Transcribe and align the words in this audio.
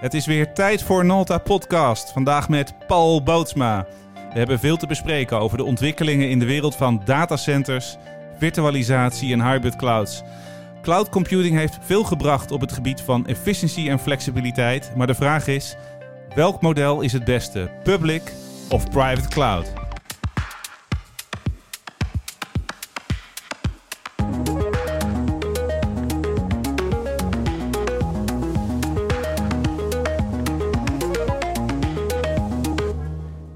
Het 0.00 0.14
is 0.14 0.26
weer 0.26 0.52
tijd 0.52 0.82
voor 0.82 1.04
Nalta 1.04 1.38
Podcast. 1.38 2.12
Vandaag 2.12 2.48
met 2.48 2.74
Paul 2.86 3.22
Bootsma. 3.22 3.86
We 4.32 4.38
hebben 4.38 4.58
veel 4.58 4.76
te 4.76 4.86
bespreken 4.86 5.40
over 5.40 5.56
de 5.56 5.64
ontwikkelingen 5.64 6.30
in 6.30 6.38
de 6.38 6.44
wereld 6.44 6.76
van 6.76 7.02
datacenters, 7.04 7.96
virtualisatie 8.38 9.32
en 9.32 9.42
hybrid 9.42 9.76
clouds. 9.76 10.22
Cloud 10.82 11.08
computing 11.08 11.56
heeft 11.56 11.78
veel 11.80 12.04
gebracht 12.04 12.50
op 12.50 12.60
het 12.60 12.72
gebied 12.72 13.00
van 13.00 13.26
efficiëntie 13.26 13.90
en 13.90 13.98
flexibiliteit, 13.98 14.92
maar 14.96 15.06
de 15.06 15.14
vraag 15.14 15.46
is: 15.46 15.76
welk 16.34 16.60
model 16.60 17.00
is 17.00 17.12
het 17.12 17.24
beste, 17.24 17.70
public 17.82 18.32
of 18.68 18.90
private 18.90 19.28
cloud? 19.28 19.79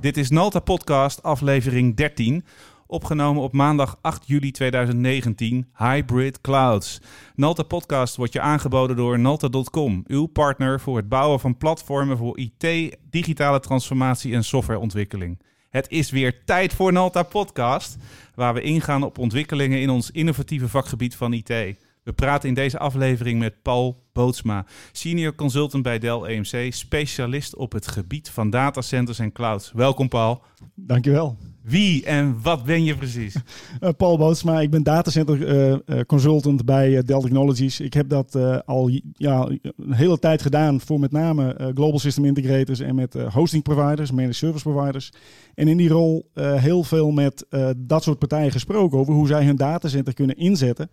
Dit 0.05 0.17
is 0.17 0.31
Nalta 0.31 0.61
Podcast, 0.61 1.23
aflevering 1.23 1.97
13. 1.97 2.45
Opgenomen 2.87 3.43
op 3.43 3.53
maandag 3.53 3.99
8 4.01 4.27
juli 4.27 4.51
2019, 4.51 5.69
Hybrid 5.77 6.41
Clouds. 6.41 7.01
Nalta 7.35 7.63
Podcast 7.63 8.17
wordt 8.17 8.33
je 8.33 8.41
aangeboden 8.41 8.97
door 8.97 9.19
Nalta.com, 9.19 10.05
uw 10.07 10.27
partner 10.27 10.81
voor 10.81 10.97
het 10.97 11.09
bouwen 11.09 11.41
van 11.41 11.57
platformen 11.57 12.17
voor 12.17 12.39
IT, 12.39 12.97
digitale 13.11 13.61
transformatie 13.61 14.35
en 14.35 14.45
softwareontwikkeling. 14.45 15.41
Het 15.71 15.91
is 15.91 16.11
weer 16.11 16.45
tijd 16.45 16.75
voor 16.75 16.93
Nalta 16.93 17.23
Podcast, 17.23 17.97
waar 18.35 18.55
we 18.55 18.61
ingaan 18.61 19.03
op 19.03 19.19
ontwikkelingen 19.19 19.81
in 19.81 19.91
ons 19.91 20.11
innovatieve 20.11 20.69
vakgebied 20.69 21.17
van 21.17 21.33
IT. 21.33 21.77
We 22.05 22.13
praten 22.13 22.49
in 22.49 22.55
deze 22.55 22.79
aflevering 22.79 23.39
met 23.39 23.63
Paul 23.63 24.03
Bootsma, 24.13 24.67
senior 24.93 25.35
consultant 25.35 25.83
bij 25.83 25.99
Dell 25.99 26.21
EMC, 26.23 26.73
specialist 26.73 27.57
op 27.57 27.73
het 27.73 27.87
gebied 27.87 28.31
van 28.31 28.51
datacenters 28.51 29.19
en 29.19 29.33
clouds. 29.33 29.73
Welkom 29.73 30.09
Paul. 30.09 30.43
Dankjewel. 30.75 31.37
Wie 31.63 32.05
en 32.05 32.43
wat 32.43 32.65
ben 32.65 32.85
je 32.85 32.97
precies? 32.97 33.35
Uh, 33.81 33.89
Paul 33.97 34.19
Bootsma, 34.19 34.61
ik 34.61 34.71
ben 34.71 34.83
datacenter 34.83 35.39
uh, 35.87 36.01
consultant 36.07 36.65
bij 36.65 37.03
Dell 37.03 37.21
Technologies. 37.21 37.81
Ik 37.81 37.95
heb 37.95 38.09
dat 38.09 38.37
al 38.67 38.91
ja, 39.13 39.49
een 39.77 39.93
hele 39.93 40.19
tijd 40.19 40.43
gedaan 40.43 40.81
voor 40.81 41.01
met 41.01 41.13
name 41.13 41.73
global 41.75 41.99
system 41.99 42.25
integrators 42.25 42.81
en 42.81 42.95
met 42.95 43.15
hosting 43.15 43.63
providers, 43.63 44.11
managed 44.11 44.37
service 44.37 44.71
providers. 44.71 45.13
En 45.55 45.69
in 45.69 45.77
die 45.77 45.89
rol 45.89 46.31
heel 46.35 46.83
veel 46.83 47.11
met 47.11 47.47
dat 47.77 48.03
soort 48.03 48.19
partijen 48.19 48.53
gesproken 48.53 48.99
over 48.99 49.15
hoe 49.15 49.27
zij 49.27 49.45
hun 49.45 49.57
datacenter 49.57 50.15
kunnen 50.15 50.37
inzetten 50.37 50.91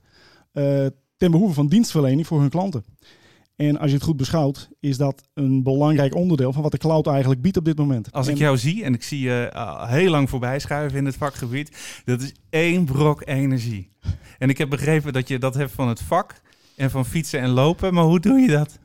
ten 1.17 1.31
behoeve 1.31 1.53
van 1.53 1.67
dienstverlening 1.67 2.27
voor 2.27 2.39
hun 2.39 2.49
klanten. 2.49 2.83
En 3.55 3.77
als 3.77 3.89
je 3.89 3.95
het 3.95 4.05
goed 4.05 4.17
beschouwt, 4.17 4.69
is 4.79 4.97
dat 4.97 5.23
een 5.33 5.63
belangrijk 5.63 6.15
onderdeel 6.15 6.53
van 6.53 6.61
wat 6.61 6.71
de 6.71 6.77
cloud 6.77 7.07
eigenlijk 7.07 7.41
biedt 7.41 7.57
op 7.57 7.65
dit 7.65 7.77
moment. 7.77 8.11
Als 8.11 8.27
ik 8.27 8.37
jou 8.37 8.57
zie, 8.57 8.83
en 8.83 8.93
ik 8.93 9.03
zie 9.03 9.19
je 9.19 9.51
uh, 9.55 9.89
heel 9.89 10.09
lang 10.09 10.29
voorbij 10.29 10.59
schuiven 10.59 10.97
in 10.97 11.05
het 11.05 11.15
vakgebied, 11.15 12.01
dat 12.05 12.21
is 12.21 12.33
één 12.49 12.85
brok 12.85 13.21
energie. 13.25 13.91
en 14.37 14.49
ik 14.49 14.57
heb 14.57 14.69
begrepen 14.69 15.13
dat 15.13 15.27
je 15.27 15.39
dat 15.39 15.53
hebt 15.53 15.71
van 15.71 15.87
het 15.87 16.01
vak 16.01 16.41
en 16.75 16.91
van 16.91 17.05
fietsen 17.05 17.39
en 17.39 17.49
lopen, 17.49 17.93
maar 17.93 18.03
hoe 18.03 18.19
doe 18.19 18.39
je 18.39 18.47
dat? 18.47 18.79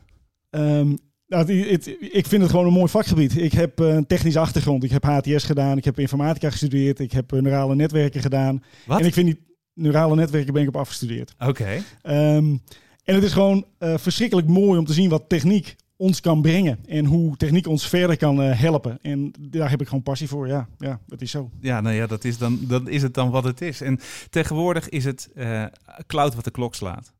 Um, 0.50 0.98
nou, 1.26 1.52
het, 1.52 1.86
ik 2.00 2.26
vind 2.26 2.42
het 2.42 2.50
gewoon 2.50 2.66
een 2.66 2.72
mooi 2.72 2.88
vakgebied. 2.88 3.36
Ik 3.36 3.52
heb 3.52 3.80
eh, 3.80 3.94
een 3.94 4.06
technische 4.06 4.38
achtergrond. 4.38 4.84
Ik 4.84 4.90
heb 4.90 5.04
HTS 5.04 5.44
gedaan. 5.44 5.76
Ik 5.76 5.84
heb 5.84 5.98
informatica 5.98 6.50
gestudeerd. 6.50 6.98
Ik 6.98 7.12
heb 7.12 7.30
neurale 7.30 7.74
netwerken 7.74 8.20
gedaan. 8.20 8.62
Wat? 8.86 9.00
En 9.00 9.06
ik 9.06 9.12
vind 9.12 9.26
die 9.26 9.55
neurale 9.76 10.14
netwerken 10.14 10.52
ben 10.52 10.62
ik 10.62 10.68
op 10.68 10.76
afgestudeerd. 10.76 11.34
Oké. 11.38 11.82
Um, 12.02 12.62
en 13.04 13.14
het 13.14 13.24
is 13.24 13.32
gewoon 13.32 13.64
uh, 13.78 13.94
verschrikkelijk 13.96 14.48
mooi 14.48 14.78
om 14.78 14.84
te 14.84 14.92
zien 14.92 15.10
wat 15.10 15.28
techniek 15.28 15.76
ons 15.96 16.20
kan 16.20 16.42
brengen. 16.42 16.78
En 16.86 17.04
hoe 17.04 17.36
techniek 17.36 17.66
ons 17.66 17.88
verder 17.88 18.16
kan 18.16 18.40
uh, 18.40 18.60
helpen. 18.60 18.98
En 19.02 19.32
daar 19.40 19.70
heb 19.70 19.80
ik 19.80 19.88
gewoon 19.88 20.02
passie 20.02 20.28
voor. 20.28 20.48
Ja, 20.48 20.68
ja 20.78 21.00
dat 21.06 21.20
is 21.20 21.30
zo. 21.30 21.50
Ja, 21.60 21.80
nou 21.80 21.94
ja, 21.94 22.06
dat 22.06 22.24
is 22.24 22.38
dan, 22.38 22.58
dan 22.62 22.88
is 22.88 23.02
het 23.02 23.14
dan 23.14 23.30
wat 23.30 23.44
het 23.44 23.60
is. 23.60 23.80
En 23.80 24.00
tegenwoordig 24.30 24.88
is 24.88 25.04
het 25.04 25.30
uh, 25.34 25.64
cloud 26.06 26.34
wat 26.34 26.44
de 26.44 26.50
klok 26.50 26.74
slaat. 26.74 27.12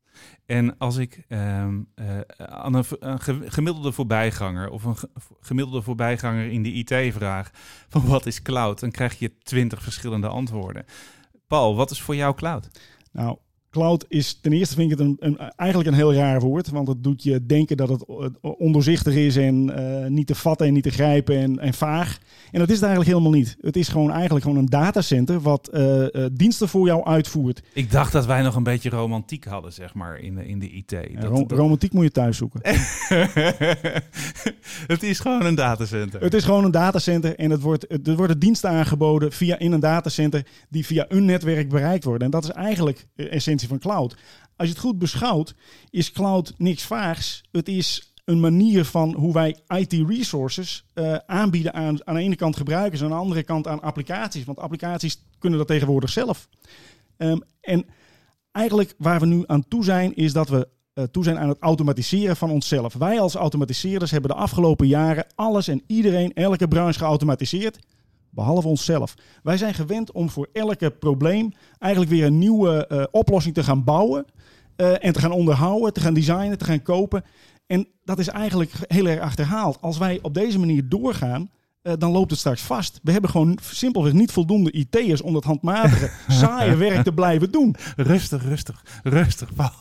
En 0.45 0.77
als 0.77 0.97
ik 0.97 1.23
uh, 1.27 1.39
aan 2.37 2.73
een, 2.73 2.85
een, 2.99 3.19
gemiddelde 3.51 3.91
voorbijganger 3.91 4.69
of 4.69 4.83
een 4.83 4.95
gemiddelde 5.39 5.81
voorbijganger 5.81 6.49
in 6.49 6.63
de 6.63 6.73
IT 6.73 7.13
vraag 7.13 7.51
van 7.89 8.05
wat 8.05 8.25
is 8.25 8.41
cloud, 8.41 8.79
dan 8.79 8.91
krijg 8.91 9.19
je 9.19 9.37
twintig 9.43 9.83
verschillende 9.83 10.27
antwoorden. 10.27 10.85
Paul, 11.47 11.75
wat 11.75 11.91
is 11.91 12.01
voor 12.01 12.15
jou 12.15 12.35
cloud? 12.35 12.67
Nou, 13.11 13.37
cloud 13.77 14.05
is 14.07 14.39
ten 14.41 14.53
eerste 14.53 14.75
vind 14.75 14.91
ik 14.91 14.97
het 14.97 15.07
een, 15.07 15.17
een, 15.19 15.37
eigenlijk 15.55 15.89
een 15.89 15.95
heel 15.95 16.13
raar 16.13 16.39
woord. 16.39 16.69
Want 16.69 16.87
het 16.87 17.03
doet 17.03 17.23
je 17.23 17.45
denken 17.45 17.77
dat 17.77 17.89
het 17.89 18.05
ondoorzichtig 18.41 19.13
is 19.13 19.35
en 19.35 19.71
uh, 19.79 20.07
niet 20.07 20.27
te 20.27 20.35
vatten 20.35 20.67
en 20.67 20.73
niet 20.73 20.83
te 20.83 20.89
grijpen 20.89 21.37
en, 21.37 21.59
en, 21.59 21.73
vaag. 21.73 22.17
En 22.51 22.59
dat 22.59 22.69
is 22.69 22.75
het 22.75 22.83
eigenlijk 22.83 23.17
helemaal 23.17 23.39
niet. 23.39 23.57
Het 23.61 23.75
is 23.75 23.87
gewoon 23.87 24.11
eigenlijk 24.11 24.45
gewoon 24.45 24.59
een 24.59 24.65
datacenter 24.69 25.39
wat 25.39 25.69
uh, 25.73 26.01
uh, 26.01 26.25
diensten 26.31 26.69
voor 26.69 26.85
jou 26.85 27.05
uitvoert. 27.05 27.61
Ik 27.73 27.91
dacht 27.91 28.11
dat 28.11 28.25
wij 28.25 28.41
nog 28.41 28.55
een 28.55 28.63
beetje 28.63 28.89
romantiek 28.89 29.45
hadden, 29.45 29.73
zeg 29.73 29.93
maar, 29.93 30.19
in 30.19 30.35
de, 30.35 30.47
in 30.47 30.59
de 30.59 30.69
IT. 30.69 30.95
Ro 31.19 31.45
dat... 31.45 31.57
Romantiek 31.57 31.93
moet 31.93 32.03
je 32.03 32.11
thuis 32.11 32.37
zoeken. 32.37 32.61
het 34.93 35.03
is 35.03 35.19
gewoon 35.19 35.45
een 35.45 35.55
datacenter. 35.55 36.21
Het 36.21 36.33
is 36.33 36.43
gewoon 36.43 36.63
een 36.63 36.71
datacenter 36.71 37.35
en 37.35 37.51
het 37.51 37.61
wordt, 37.61 38.07
er 38.07 38.15
worden 38.15 38.39
diensten 38.39 38.69
aangeboden 38.69 39.31
via 39.31 39.59
in 39.59 39.71
een 39.71 39.79
datacenter 39.79 40.45
die 40.69 40.85
via 40.85 41.05
een 41.07 41.25
netwerk 41.25 41.69
bereikt 41.69 42.03
worden. 42.03 42.25
En 42.25 42.31
dat 42.31 42.43
is 42.43 42.49
eigenlijk 42.49 43.07
essentie 43.15 43.66
van 43.67 43.79
cloud. 43.79 44.15
Als 44.55 44.67
je 44.67 44.73
het 44.73 44.83
goed 44.83 44.99
beschouwt, 44.99 45.55
is 45.89 46.11
cloud 46.11 46.53
niks 46.57 46.83
vaags. 46.83 47.43
Het 47.51 47.67
is 47.67 48.13
een 48.25 48.39
manier 48.39 48.85
van 48.85 49.13
hoe 49.13 49.33
wij 49.33 49.57
IT-resources 49.67 50.85
uh, 50.93 51.15
aanbieden 51.25 51.73
aan, 51.73 52.07
aan 52.07 52.15
de 52.15 52.21
ene 52.21 52.35
kant 52.35 52.55
gebruikers 52.55 53.01
en 53.01 53.05
aan 53.05 53.11
de 53.11 53.17
andere 53.17 53.43
kant 53.43 53.67
aan 53.67 53.81
applicaties. 53.81 54.45
Want 54.45 54.59
applicaties 54.59 55.23
kunnen 55.39 55.59
dat 55.59 55.67
tegenwoordig 55.67 56.09
zelf. 56.09 56.47
Um, 57.17 57.41
en 57.61 57.85
eigenlijk 58.51 58.93
waar 58.97 59.19
we 59.19 59.25
nu 59.25 59.43
aan 59.45 59.67
toe 59.67 59.83
zijn, 59.83 60.15
is 60.15 60.33
dat 60.33 60.49
we 60.49 60.67
uh, 60.93 61.03
toe 61.03 61.23
zijn 61.23 61.39
aan 61.39 61.49
het 61.49 61.59
automatiseren 61.59 62.37
van 62.37 62.51
onszelf. 62.51 62.93
Wij 62.93 63.19
als 63.19 63.35
automatiseerders 63.35 64.11
hebben 64.11 64.29
de 64.29 64.37
afgelopen 64.37 64.87
jaren 64.87 65.25
alles 65.35 65.67
en 65.67 65.81
iedereen, 65.87 66.33
elke 66.33 66.67
branche 66.67 66.99
geautomatiseerd 66.99 67.79
behalve 68.37 68.67
onszelf. 68.67 69.13
Wij 69.43 69.57
zijn 69.57 69.73
gewend 69.73 70.11
om 70.11 70.29
voor 70.29 70.49
elke 70.53 70.91
probleem 70.91 71.51
eigenlijk 71.79 72.11
weer 72.11 72.25
een 72.25 72.37
nieuwe 72.37 72.89
uh, 72.89 73.03
oplossing 73.11 73.53
te 73.53 73.63
gaan 73.63 73.83
bouwen 73.83 74.25
uh, 74.77 75.05
en 75.05 75.13
te 75.13 75.19
gaan 75.19 75.31
onderhouden, 75.31 75.93
te 75.93 75.99
gaan 75.99 76.13
designen, 76.13 76.57
te 76.57 76.65
gaan 76.65 76.81
kopen. 76.81 77.23
En 77.67 77.87
dat 78.03 78.19
is 78.19 78.27
eigenlijk 78.27 78.71
heel 78.87 79.05
erg 79.05 79.19
achterhaald. 79.19 79.81
Als 79.81 79.97
wij 79.97 80.19
op 80.21 80.33
deze 80.33 80.59
manier 80.59 80.89
doorgaan, 80.89 81.49
uh, 81.87 81.93
dan 81.97 82.11
loopt 82.11 82.29
het 82.29 82.39
straks 82.39 82.61
vast. 82.61 82.99
We 83.03 83.11
hebben 83.11 83.29
gewoon 83.29 83.57
simpelweg 83.61 84.13
niet 84.13 84.31
voldoende 84.31 84.71
IT'ers 84.71 85.21
om 85.21 85.33
dat 85.33 85.43
handmatige, 85.43 86.09
saaie 86.27 86.75
werk 86.75 87.03
te 87.03 87.13
blijven 87.13 87.51
doen. 87.51 87.75
Rustig, 87.95 88.43
rustig, 88.43 88.83
rustig, 89.03 89.53
Paul. 89.53 89.71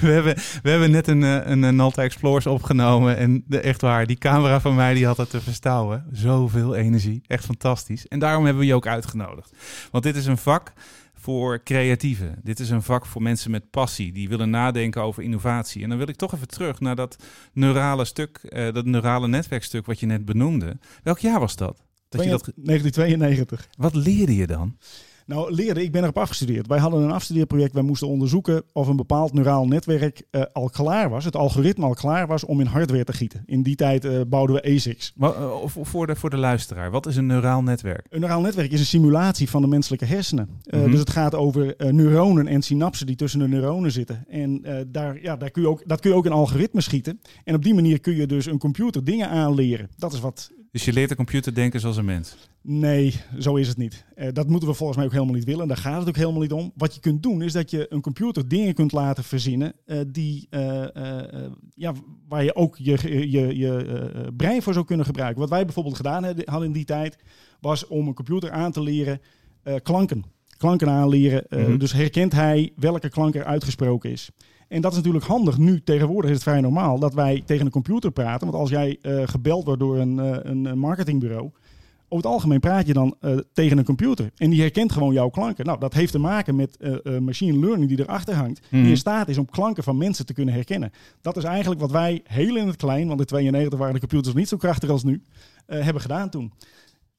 We 0.00 0.08
hebben, 0.08 0.34
we 0.62 0.70
hebben 0.70 0.90
net 0.90 1.08
een, 1.08 1.22
een, 1.22 1.62
een 1.62 1.76
Nalta 1.76 2.02
Explorers 2.02 2.46
opgenomen. 2.46 3.16
En 3.16 3.44
de, 3.46 3.60
echt 3.60 3.80
waar, 3.80 4.06
die 4.06 4.18
camera 4.18 4.60
van 4.60 4.74
mij 4.74 4.94
die 4.94 5.06
had 5.06 5.16
het 5.16 5.30
te 5.30 5.40
verstouwen. 5.40 6.04
Zoveel 6.12 6.74
energie. 6.74 7.22
Echt 7.26 7.44
fantastisch. 7.44 8.08
En 8.08 8.18
daarom 8.18 8.44
hebben 8.44 8.62
we 8.62 8.68
je 8.68 8.74
ook 8.74 8.86
uitgenodigd. 8.86 9.52
Want 9.90 10.04
dit 10.04 10.16
is 10.16 10.26
een 10.26 10.38
vak 10.38 10.72
voor 11.24 11.62
creatieven. 11.62 12.38
Dit 12.42 12.60
is 12.60 12.70
een 12.70 12.82
vak 12.82 13.06
voor 13.06 13.22
mensen 13.22 13.50
met 13.50 13.70
passie, 13.70 14.12
die 14.12 14.28
willen 14.28 14.50
nadenken 14.50 15.02
over 15.02 15.22
innovatie. 15.22 15.82
En 15.82 15.88
dan 15.88 15.98
wil 15.98 16.08
ik 16.08 16.16
toch 16.16 16.34
even 16.34 16.48
terug 16.48 16.80
naar 16.80 16.96
dat 16.96 17.16
neurale 17.52 18.04
stuk, 18.04 18.40
uh, 18.42 18.72
dat 18.72 18.84
neurale 18.84 19.28
netwerkstuk 19.28 19.86
wat 19.86 20.00
je 20.00 20.06
net 20.06 20.24
benoemde. 20.24 20.78
Welk 21.02 21.18
jaar 21.18 21.40
was 21.40 21.56
dat? 21.56 21.82
dat 22.08 22.24
je 22.24 22.30
dat... 22.30 22.52
1992. 22.54 23.68
Wat 23.76 23.94
leerde 23.94 24.36
je 24.36 24.46
dan? 24.46 24.76
Nou, 25.26 25.54
leren, 25.54 25.82
ik 25.82 25.92
ben 25.92 26.02
erop 26.02 26.18
afgestudeerd. 26.18 26.66
Wij 26.66 26.78
hadden 26.78 27.02
een 27.02 27.10
afstudeerproject. 27.10 27.72
Wij 27.72 27.82
moesten 27.82 28.08
onderzoeken 28.08 28.62
of 28.72 28.88
een 28.88 28.96
bepaald 28.96 29.32
neuraal 29.32 29.66
netwerk 29.66 30.22
uh, 30.30 30.42
al 30.52 30.70
klaar 30.70 31.10
was, 31.10 31.24
het 31.24 31.36
algoritme 31.36 31.84
al 31.84 31.94
klaar 31.94 32.26
was 32.26 32.44
om 32.44 32.60
in 32.60 32.66
hardware 32.66 33.04
te 33.04 33.12
gieten. 33.12 33.42
In 33.46 33.62
die 33.62 33.76
tijd 33.76 34.04
uh, 34.04 34.20
bouwden 34.26 34.56
we 34.56 34.74
ASICs. 34.74 35.12
Maar, 35.16 35.30
uh, 35.40 35.54
voor, 35.64 36.06
de, 36.06 36.16
voor 36.16 36.30
de 36.30 36.36
luisteraar, 36.36 36.90
wat 36.90 37.06
is 37.06 37.16
een 37.16 37.26
neuraal 37.26 37.62
netwerk? 37.62 38.06
Een 38.10 38.20
neuraal 38.20 38.40
netwerk 38.40 38.72
is 38.72 38.80
een 38.80 38.86
simulatie 38.86 39.50
van 39.50 39.62
de 39.62 39.68
menselijke 39.68 40.04
hersenen. 40.04 40.48
Mm 40.48 40.80
-hmm. 40.80 40.90
Dus 40.90 41.00
het 41.00 41.10
gaat 41.10 41.34
over 41.34 41.74
neuronen 41.78 42.46
en 42.46 42.62
synapsen 42.62 43.06
die 43.06 43.16
tussen 43.16 43.40
de 43.40 43.48
neuronen 43.48 43.92
zitten. 43.92 44.24
En 44.28 44.64
daar, 44.86 45.22
ja, 45.22 45.36
daar 45.36 45.50
kun 45.50 45.62
je 45.62 45.68
ook, 45.68 45.82
dat 45.86 46.00
kun 46.00 46.10
je 46.10 46.16
ook 46.16 46.26
in 46.26 46.32
algoritme 46.32 46.80
schieten. 46.80 47.20
En 47.44 47.54
op 47.54 47.62
die 47.62 47.74
manier 47.74 48.00
kun 48.00 48.16
je 48.16 48.26
dus 48.26 48.46
een 48.46 48.58
computer 48.58 49.04
dingen 49.04 49.28
aanleren. 49.28 49.88
Dat 49.96 50.12
is 50.12 50.20
wat 50.20 50.50
dus 50.74 50.84
je 50.84 50.92
leert 50.92 51.08
de 51.08 51.16
computer 51.16 51.54
denken 51.54 51.80
zoals 51.80 51.96
een 51.96 52.04
mens? 52.04 52.36
Nee, 52.60 53.14
zo 53.38 53.56
is 53.56 53.68
het 53.68 53.76
niet. 53.76 54.04
Uh, 54.16 54.28
dat 54.32 54.48
moeten 54.48 54.68
we 54.68 54.74
volgens 54.74 54.96
mij 54.96 55.06
ook 55.06 55.12
helemaal 55.12 55.34
niet 55.34 55.44
willen. 55.44 55.68
Daar 55.68 55.76
gaat 55.76 55.98
het 55.98 56.08
ook 56.08 56.16
helemaal 56.16 56.40
niet 56.40 56.52
om. 56.52 56.72
Wat 56.76 56.94
je 56.94 57.00
kunt 57.00 57.22
doen, 57.22 57.42
is 57.42 57.52
dat 57.52 57.70
je 57.70 57.86
een 57.88 58.00
computer 58.00 58.48
dingen 58.48 58.74
kunt 58.74 58.92
laten 58.92 59.24
verzinnen 59.24 59.72
uh, 59.86 60.00
die, 60.06 60.46
uh, 60.50 60.84
ja, 61.74 61.92
waar 62.28 62.44
je 62.44 62.54
ook 62.54 62.76
je, 62.76 63.30
je, 63.30 63.56
je 63.56 64.32
brein 64.36 64.62
voor 64.62 64.72
zou 64.72 64.84
kunnen 64.84 65.06
gebruiken. 65.06 65.40
Wat 65.40 65.50
wij 65.50 65.64
bijvoorbeeld 65.64 65.96
gedaan 65.96 66.24
hadden 66.24 66.64
in 66.64 66.72
die 66.72 66.84
tijd, 66.84 67.16
was 67.60 67.86
om 67.86 68.08
een 68.08 68.14
computer 68.14 68.50
aan 68.50 68.72
te 68.72 68.82
leren 68.82 69.20
klanken. 69.82 70.24
Klanken 70.56 70.88
aanleren. 70.88 71.46
Mm 71.48 71.64
-hmm. 71.64 71.78
Dus 71.78 71.92
herkent 71.92 72.32
hij 72.32 72.72
welke 72.76 73.08
klank 73.08 73.34
er 73.34 73.44
uitgesproken 73.44 74.10
is. 74.10 74.30
En 74.74 74.80
dat 74.80 74.90
is 74.90 74.96
natuurlijk 74.96 75.24
handig. 75.24 75.58
Nu 75.58 75.82
tegenwoordig 75.82 76.30
is 76.30 76.36
het 76.36 76.44
vrij 76.44 76.60
normaal 76.60 76.98
dat 76.98 77.14
wij 77.14 77.42
tegen 77.46 77.66
een 77.66 77.72
computer 77.72 78.10
praten. 78.10 78.46
Want 78.46 78.58
als 78.60 78.70
jij 78.70 78.98
uh, 79.02 79.22
gebeld 79.24 79.64
wordt 79.64 79.80
door 79.80 79.98
een, 79.98 80.16
uh, 80.16 80.36
een 80.42 80.78
marketingbureau, 80.78 81.50
over 82.08 82.24
het 82.24 82.34
algemeen 82.34 82.60
praat 82.60 82.86
je 82.86 82.92
dan 82.92 83.16
uh, 83.20 83.38
tegen 83.52 83.78
een 83.78 83.84
computer. 83.84 84.30
En 84.36 84.50
die 84.50 84.60
herkent 84.60 84.92
gewoon 84.92 85.12
jouw 85.12 85.28
klanken. 85.28 85.64
Nou, 85.64 85.80
dat 85.80 85.94
heeft 85.94 86.12
te 86.12 86.18
maken 86.18 86.56
met 86.56 86.76
uh, 86.80 87.18
machine 87.18 87.58
learning 87.58 87.88
die 87.88 88.00
erachter 88.00 88.34
hangt. 88.34 88.60
Mm. 88.70 88.80
Die 88.80 88.90
in 88.90 88.96
staat 88.96 89.28
is 89.28 89.38
om 89.38 89.50
klanken 89.50 89.82
van 89.82 89.96
mensen 89.96 90.26
te 90.26 90.34
kunnen 90.34 90.54
herkennen. 90.54 90.92
Dat 91.20 91.36
is 91.36 91.44
eigenlijk 91.44 91.80
wat 91.80 91.90
wij 91.90 92.20
heel 92.24 92.56
in 92.56 92.66
het 92.66 92.76
klein, 92.76 93.08
want 93.08 93.20
in 93.20 93.26
92 93.26 93.78
waren 93.78 93.94
de 93.94 94.00
computers 94.00 94.34
niet 94.34 94.48
zo 94.48 94.56
krachtig 94.56 94.90
als 94.90 95.04
nu, 95.04 95.22
hebben 95.66 96.02
gedaan 96.02 96.30
toen. 96.30 96.52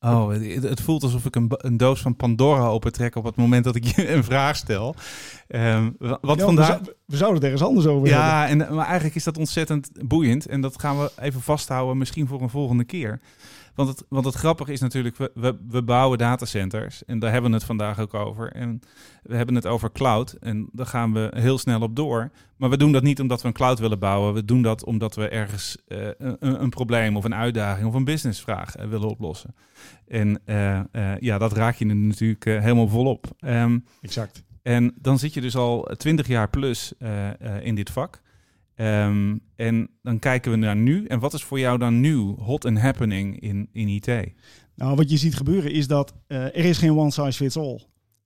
Oh, 0.05 0.29
het, 0.61 0.81
voelt 0.81 1.03
alsof 1.03 1.25
ik 1.25 1.35
een, 1.35 1.51
een, 1.57 1.77
doos 1.77 2.01
van 2.01 2.15
Pandora 2.15 2.67
opentrek 2.67 3.15
op 3.15 3.23
het 3.23 3.35
moment 3.35 3.63
dat 3.63 3.75
ik 3.75 3.83
je 3.85 4.11
een 4.13 4.23
vraag 4.23 4.55
stel. 4.55 4.95
Um, 5.47 5.95
wat 6.21 6.37
ja, 6.39 6.45
vandaag... 6.45 6.79
we, 6.79 6.95
we, 7.05 7.17
zouden 7.17 7.41
het 7.41 7.51
ergens 7.51 7.69
anders 7.69 7.85
over 7.85 8.07
ja, 8.07 8.39
hebben. 8.39 8.67
Ja, 8.67 8.73
maar 8.73 8.85
eigenlijk 8.85 9.15
is 9.15 9.23
dat 9.23 9.37
ontzettend 9.37 9.89
boeiend. 10.07 10.45
En 10.45 10.61
dat 10.61 10.79
gaan 10.79 10.99
we 10.99 11.11
even 11.19 11.41
vasthouden, 11.41 11.97
misschien 11.97 12.27
voor 12.27 12.41
een 12.41 12.49
volgende 12.49 12.83
keer. 12.83 13.19
Want 13.75 13.89
het, 13.89 14.05
want 14.09 14.25
het 14.25 14.35
grappige 14.35 14.71
is 14.71 14.79
natuurlijk, 14.79 15.17
we, 15.17 15.31
we, 15.33 15.57
we 15.69 15.83
bouwen 15.83 16.17
datacenters. 16.17 17.05
En 17.05 17.19
daar 17.19 17.31
hebben 17.31 17.49
we 17.49 17.57
het 17.57 17.65
vandaag 17.65 17.99
ook 17.99 18.13
over. 18.13 18.51
En 18.51 18.79
we 19.23 19.35
hebben 19.35 19.55
het 19.55 19.65
over 19.65 19.91
cloud. 19.91 20.31
En 20.31 20.69
daar 20.71 20.85
gaan 20.85 21.13
we 21.13 21.31
heel 21.33 21.57
snel 21.57 21.81
op 21.81 21.95
door. 21.95 22.31
Maar 22.57 22.69
we 22.69 22.77
doen 22.77 22.91
dat 22.91 23.03
niet 23.03 23.19
omdat 23.19 23.41
we 23.41 23.47
een 23.47 23.53
cloud 23.53 23.79
willen 23.79 23.99
bouwen. 23.99 24.33
We 24.33 24.45
doen 24.45 24.61
dat 24.61 24.85
omdat 24.85 25.15
we 25.15 25.29
ergens 25.29 25.77
uh, 25.87 26.07
een, 26.17 26.61
een, 26.61 26.69
probleem 26.69 27.17
of 27.17 27.23
een 27.23 27.35
uitdaging 27.35 27.87
of 27.87 27.93
een 27.93 28.03
businessvraag 28.03 28.77
uh, 28.77 28.87
willen 28.87 29.09
oplossen. 29.09 29.55
En 30.07 30.41
uh, 30.45 30.79
ja, 31.19 31.37
dat 31.37 31.53
raak 31.53 31.75
je 31.75 31.85
natuurlijk 31.85 32.43
helemaal 32.43 32.87
volop. 32.87 33.27
Um, 33.39 33.85
exact. 34.01 34.43
En 34.61 34.93
dan 35.01 35.19
zit 35.19 35.33
je 35.33 35.41
dus 35.41 35.55
al 35.55 35.81
twintig 35.97 36.27
jaar 36.27 36.49
plus 36.49 36.93
in 37.61 37.75
dit 37.75 37.89
vak. 37.89 38.21
Um, 38.75 39.41
en 39.55 39.89
dan 40.01 40.19
kijken 40.19 40.51
we 40.51 40.57
naar 40.57 40.75
nu. 40.75 41.05
En 41.05 41.19
wat 41.19 41.33
is 41.33 41.43
voor 41.43 41.59
jou 41.59 41.77
dan 41.77 41.99
nu 41.99 42.15
hot 42.17 42.65
and 42.65 42.79
happening 42.79 43.39
in, 43.39 43.69
in 43.71 43.87
IT? 43.87 44.33
Nou, 44.75 44.95
wat 44.95 45.09
je 45.09 45.17
ziet 45.17 45.35
gebeuren 45.35 45.71
is 45.71 45.87
dat 45.87 46.13
uh, 46.27 46.43
er 46.43 46.55
is 46.65 46.77
geen 46.77 46.97
one 46.97 47.11
size 47.11 47.31
fits 47.31 47.57
all. 47.57 47.81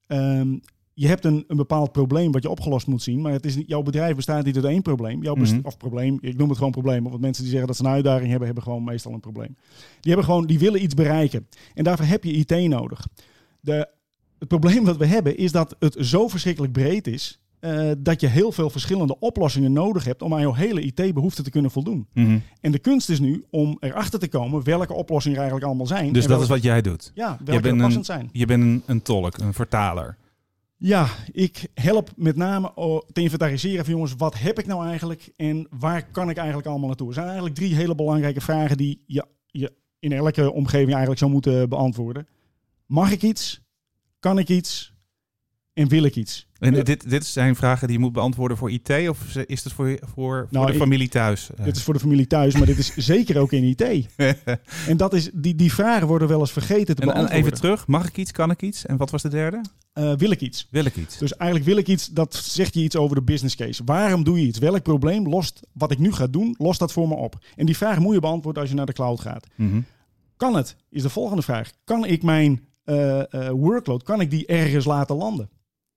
Um, 0.07 0.61
je 0.93 1.07
hebt 1.07 1.25
een, 1.25 1.43
een 1.47 1.57
bepaald 1.57 1.91
probleem 1.91 2.31
wat 2.31 2.43
je 2.43 2.49
opgelost 2.49 2.87
moet 2.87 3.01
zien. 3.01 3.21
Maar 3.21 3.31
het 3.31 3.45
is, 3.45 3.57
jouw 3.65 3.81
bedrijf 3.81 4.15
bestaat 4.15 4.45
niet 4.45 4.55
uit 4.55 4.65
één 4.65 4.81
probleem. 4.81 5.23
Jouw 5.23 5.35
mm 5.35 5.43
-hmm. 5.43 5.59
Of 5.63 5.77
probleem, 5.77 6.17
ik 6.21 6.37
noem 6.37 6.47
het 6.47 6.57
gewoon 6.57 6.71
probleem. 6.71 7.03
Want 7.03 7.21
mensen 7.21 7.43
die 7.43 7.51
zeggen 7.51 7.67
dat 7.67 7.77
ze 7.77 7.83
een 7.83 7.91
uitdaging 7.91 8.29
hebben, 8.29 8.45
hebben 8.45 8.63
gewoon 8.63 8.83
meestal 8.83 9.13
een 9.13 9.19
probleem. 9.19 9.55
Die, 9.99 10.13
hebben 10.13 10.23
gewoon, 10.23 10.45
die 10.45 10.59
willen 10.59 10.83
iets 10.83 10.93
bereiken. 10.93 11.47
En 11.73 11.83
daarvoor 11.83 12.05
heb 12.05 12.23
je 12.23 12.31
IT 12.31 12.69
nodig. 12.69 13.07
De, 13.59 13.89
het 14.39 14.47
probleem 14.47 14.85
wat 14.85 14.97
we 14.97 15.05
hebben 15.05 15.37
is 15.37 15.51
dat 15.51 15.75
het 15.79 15.95
zo 15.99 16.27
verschrikkelijk 16.27 16.73
breed 16.73 17.07
is 17.07 17.38
uh, 17.61 17.91
dat 17.97 18.21
je 18.21 18.27
heel 18.27 18.51
veel 18.51 18.69
verschillende 18.69 19.19
oplossingen 19.19 19.73
nodig 19.73 20.03
hebt 20.03 20.21
om 20.21 20.33
aan 20.33 20.41
jouw 20.41 20.53
hele 20.53 20.81
IT-behoefte 20.81 21.43
te 21.43 21.49
kunnen 21.49 21.71
voldoen. 21.71 22.07
Mm 22.13 22.25
-hmm. 22.25 22.41
En 22.61 22.71
de 22.71 22.79
kunst 22.79 23.09
is 23.09 23.19
nu 23.19 23.45
om 23.49 23.77
erachter 23.79 24.19
te 24.19 24.27
komen 24.27 24.63
welke 24.63 24.93
oplossingen 24.93 25.37
er 25.37 25.43
eigenlijk 25.43 25.71
allemaal 25.71 25.97
zijn. 25.97 26.13
Dus 26.13 26.27
dat 26.27 26.41
is 26.41 26.47
wat 26.47 26.63
jij 26.63 26.81
doet? 26.81 27.11
Ja, 27.13 27.37
welke 27.45 27.67
je 27.67 27.75
passend 27.75 27.95
een, 27.95 28.05
zijn. 28.05 28.29
Je 28.31 28.45
bent 28.45 28.63
een, 28.63 28.83
een 28.85 29.01
tolk, 29.01 29.37
een 29.37 29.53
vertaler. 29.53 30.17
Ja, 30.77 31.07
ik 31.31 31.67
help 31.73 32.11
met 32.15 32.35
name 32.35 32.71
te 33.11 33.21
inventariseren 33.21 33.85
van 33.85 33.93
jongens, 33.93 34.15
wat 34.17 34.39
heb 34.39 34.59
ik 34.59 34.65
nou 34.65 34.85
eigenlijk 34.87 35.31
en 35.35 35.67
waar 35.79 36.11
kan 36.11 36.29
ik 36.29 36.37
eigenlijk 36.37 36.67
allemaal 36.67 36.87
naartoe? 36.87 37.07
Er 37.07 37.13
zijn 37.13 37.25
eigenlijk 37.25 37.55
drie 37.55 37.75
hele 37.75 37.95
belangrijke 37.95 38.41
vragen 38.41 38.77
die 38.77 39.03
je, 39.05 39.25
je 39.45 39.73
in 39.99 40.11
elke 40.11 40.51
omgeving 40.51 40.89
eigenlijk 40.89 41.19
zou 41.19 41.31
moeten 41.31 41.69
beantwoorden. 41.69 42.27
Mag 42.85 43.11
ik 43.11 43.21
iets? 43.21 43.61
Kan 44.19 44.37
ik 44.37 44.49
iets? 44.49 44.93
En 45.79 45.87
wil 45.87 46.03
ik 46.03 46.15
iets? 46.15 46.47
En 46.57 46.83
dit, 46.83 47.09
dit 47.09 47.25
zijn 47.25 47.55
vragen 47.55 47.87
die 47.87 47.97
je 47.97 48.03
moet 48.03 48.13
beantwoorden 48.13 48.57
voor 48.57 48.71
IT 48.71 49.09
of 49.09 49.35
is 49.35 49.63
het 49.63 49.73
voor, 49.73 49.99
voor, 50.13 50.47
nou, 50.49 50.63
voor 50.63 50.73
de 50.73 50.79
familie 50.79 51.09
thuis? 51.09 51.49
Dit 51.63 51.75
is 51.75 51.83
voor 51.83 51.93
de 51.93 51.99
familie 51.99 52.27
thuis, 52.27 52.53
maar 52.53 52.65
dit 52.65 52.77
is 52.77 52.93
zeker 53.13 53.37
ook 53.37 53.51
in 53.51 53.63
IT. 53.63 54.07
en 54.87 54.97
dat 54.97 55.13
is, 55.13 55.29
die, 55.33 55.55
die 55.55 55.73
vragen 55.73 56.07
worden 56.07 56.27
wel 56.27 56.39
eens 56.39 56.51
vergeten 56.51 56.95
te 56.95 57.01
en, 57.01 57.07
beantwoorden. 57.07 57.35
En 57.35 57.45
even 57.45 57.53
terug, 57.57 57.87
mag 57.87 58.07
ik 58.07 58.17
iets, 58.17 58.31
kan 58.31 58.51
ik 58.51 58.61
iets? 58.61 58.85
En 58.85 58.97
wat 58.97 59.09
was 59.09 59.21
de 59.21 59.29
derde? 59.29 59.61
Uh, 59.93 60.13
wil 60.15 60.31
ik 60.31 60.41
iets. 60.41 60.67
Wil 60.71 60.85
ik 60.85 60.95
iets. 60.95 61.17
Dus 61.17 61.35
eigenlijk 61.35 61.69
wil 61.69 61.77
ik 61.77 61.87
iets, 61.87 62.07
dat 62.07 62.35
zegt 62.35 62.73
je 62.73 62.81
iets 62.81 62.95
over 62.95 63.15
de 63.15 63.21
business 63.21 63.55
case. 63.55 63.81
Waarom 63.85 64.23
doe 64.23 64.39
je 64.39 64.47
iets? 64.47 64.59
Welk 64.59 64.83
probleem 64.83 65.29
lost 65.29 65.59
wat 65.73 65.91
ik 65.91 65.99
nu 65.99 66.11
ga 66.11 66.27
doen, 66.27 66.55
lost 66.57 66.79
dat 66.79 66.91
voor 66.91 67.07
me 67.07 67.15
op? 67.15 67.45
En 67.55 67.65
die 67.65 67.77
vraag 67.77 67.99
moet 67.99 68.13
je 68.13 68.19
beantwoorden 68.19 68.61
als 68.61 68.71
je 68.71 68.77
naar 68.77 68.85
de 68.85 68.93
cloud 68.93 69.19
gaat. 69.19 69.47
Mm 69.55 69.71
-hmm. 69.71 69.85
Kan 70.37 70.55
het? 70.55 70.75
Is 70.89 71.01
de 71.01 71.09
volgende 71.09 71.41
vraag. 71.41 71.71
Kan 71.83 72.05
ik 72.05 72.23
mijn 72.23 72.67
uh, 72.85 73.21
uh, 73.31 73.49
workload, 73.49 74.03
kan 74.03 74.21
ik 74.21 74.29
die 74.29 74.45
ergens 74.45 74.85
laten 74.85 75.15
landen? 75.15 75.49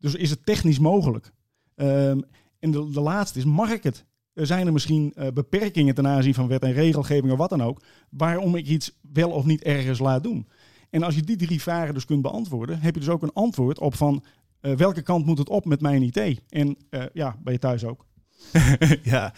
Dus 0.02 0.14
is 0.14 0.31
het 0.31 0.46
technisch 0.46 0.78
mogelijk? 0.78 1.32
Um, 1.76 2.25
en 2.58 2.70
de, 2.70 2.90
de, 2.90 3.00
laatste 3.00 3.38
is, 3.38 3.44
mag 3.44 3.70
ik 3.70 3.82
het? 3.82 4.04
Er 4.32 4.46
zijn 4.46 4.66
er 4.66 4.72
misschien 4.72 5.12
uh, 5.16 5.26
beperkingen 5.34 5.94
ten 5.94 6.06
aanzien 6.06 6.34
van 6.34 6.49
wet 6.49 6.62
en 6.62 6.72
regelgeving 6.72 7.32
of 7.32 7.38
wat 7.38 7.50
dan 7.50 7.62
ook, 7.62 7.82
waarom 8.10 8.56
ik 8.56 8.66
iets 8.66 8.99
wel 9.12 9.31
of 9.31 9.44
niet 9.44 9.62
ergens 9.62 9.99
laat 9.99 10.22
doen. 10.22 10.49
En 10.90 11.02
als 11.02 11.14
je 11.14 11.22
die 11.22 11.37
drie 11.37 11.62
vragen 11.62 11.94
dus 11.94 12.04
kunt 12.04 12.22
beantwoorden, 12.22 12.81
heb 12.81 12.94
je 12.94 13.00
dus 13.00 13.08
ook 13.08 13.22
een 13.22 13.32
antwoord 13.32 13.78
op 13.78 13.94
van 13.94 14.25
uh, 14.60 14.75
welke 14.76 15.02
kant 15.02 15.26
moet 15.26 15.38
het 15.38 15.49
op 15.49 15.64
met 15.64 15.81
mijn 15.81 16.02
IT? 16.02 16.40
En 16.49 16.76
uh, 16.90 17.04
ja, 17.12 17.37
ben 17.43 17.52
je 17.52 17.58
thuis 17.58 17.84
ook. 17.84 18.06
ja, 19.02 19.34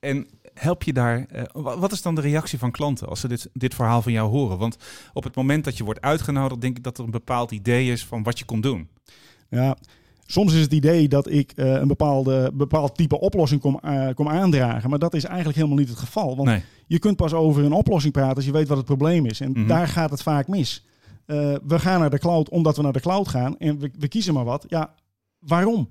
en 0.00 0.26
help 0.54 0.82
je 0.82 0.92
daar. 0.92 1.26
Uh, 1.34 1.42
wat 1.52 1.92
is 1.92 2.02
dan 2.02 2.14
de 2.14 2.20
reactie 2.20 2.58
van 2.58 2.70
klanten 2.70 3.08
als 3.08 3.20
ze 3.20 3.28
dit, 3.28 3.48
dit 3.52 3.74
verhaal 3.74 4.02
van 4.02 4.12
jou 4.12 4.30
horen? 4.30 4.58
Want 4.58 4.76
op 5.12 5.24
het 5.24 5.36
moment 5.36 5.64
dat 5.64 5.76
je 5.76 5.84
wordt 5.84 6.00
uitgenodigd, 6.00 6.60
denk 6.60 6.76
ik 6.76 6.84
dat 6.84 6.98
er 6.98 7.04
een 7.04 7.10
bepaald 7.10 7.50
idee 7.50 7.90
is 7.90 8.04
van 8.04 8.22
wat 8.22 8.38
je 8.38 8.44
komt 8.44 8.62
doen. 8.62 8.88
Ja, 9.48 9.76
Soms 10.32 10.54
is 10.54 10.60
het 10.60 10.72
idee 10.72 11.08
dat 11.08 11.30
ik 11.30 11.52
uh, 11.56 11.72
een 11.72 11.88
bepaalde, 11.88 12.50
bepaald 12.54 12.96
type 12.96 13.20
oplossing 13.20 13.60
kom, 13.60 13.80
uh, 13.84 14.08
kom 14.14 14.28
aandragen. 14.28 14.90
Maar 14.90 14.98
dat 14.98 15.14
is 15.14 15.24
eigenlijk 15.24 15.56
helemaal 15.56 15.78
niet 15.78 15.88
het 15.88 15.98
geval. 15.98 16.36
Want 16.36 16.48
nee. 16.48 16.62
je 16.86 16.98
kunt 16.98 17.16
pas 17.16 17.32
over 17.32 17.64
een 17.64 17.72
oplossing 17.72 18.12
praten 18.12 18.36
als 18.36 18.44
je 18.44 18.52
weet 18.52 18.68
wat 18.68 18.76
het 18.76 18.86
probleem 18.86 19.26
is. 19.26 19.40
En 19.40 19.48
mm 19.48 19.54
-hmm. 19.54 19.66
daar 19.66 19.88
gaat 19.88 20.10
het 20.10 20.22
vaak 20.22 20.48
mis. 20.48 20.84
Uh, 21.26 21.54
we 21.66 21.78
gaan 21.78 22.00
naar 22.00 22.10
de 22.10 22.18
cloud 22.18 22.48
omdat 22.48 22.76
we 22.76 22.82
naar 22.82 22.92
de 22.92 23.00
cloud 23.00 23.28
gaan. 23.28 23.58
En 23.58 23.78
we, 23.78 23.90
we 23.98 24.08
kiezen 24.08 24.34
maar 24.34 24.44
wat. 24.44 24.64
Ja, 24.68 24.94
waarom? 25.38 25.88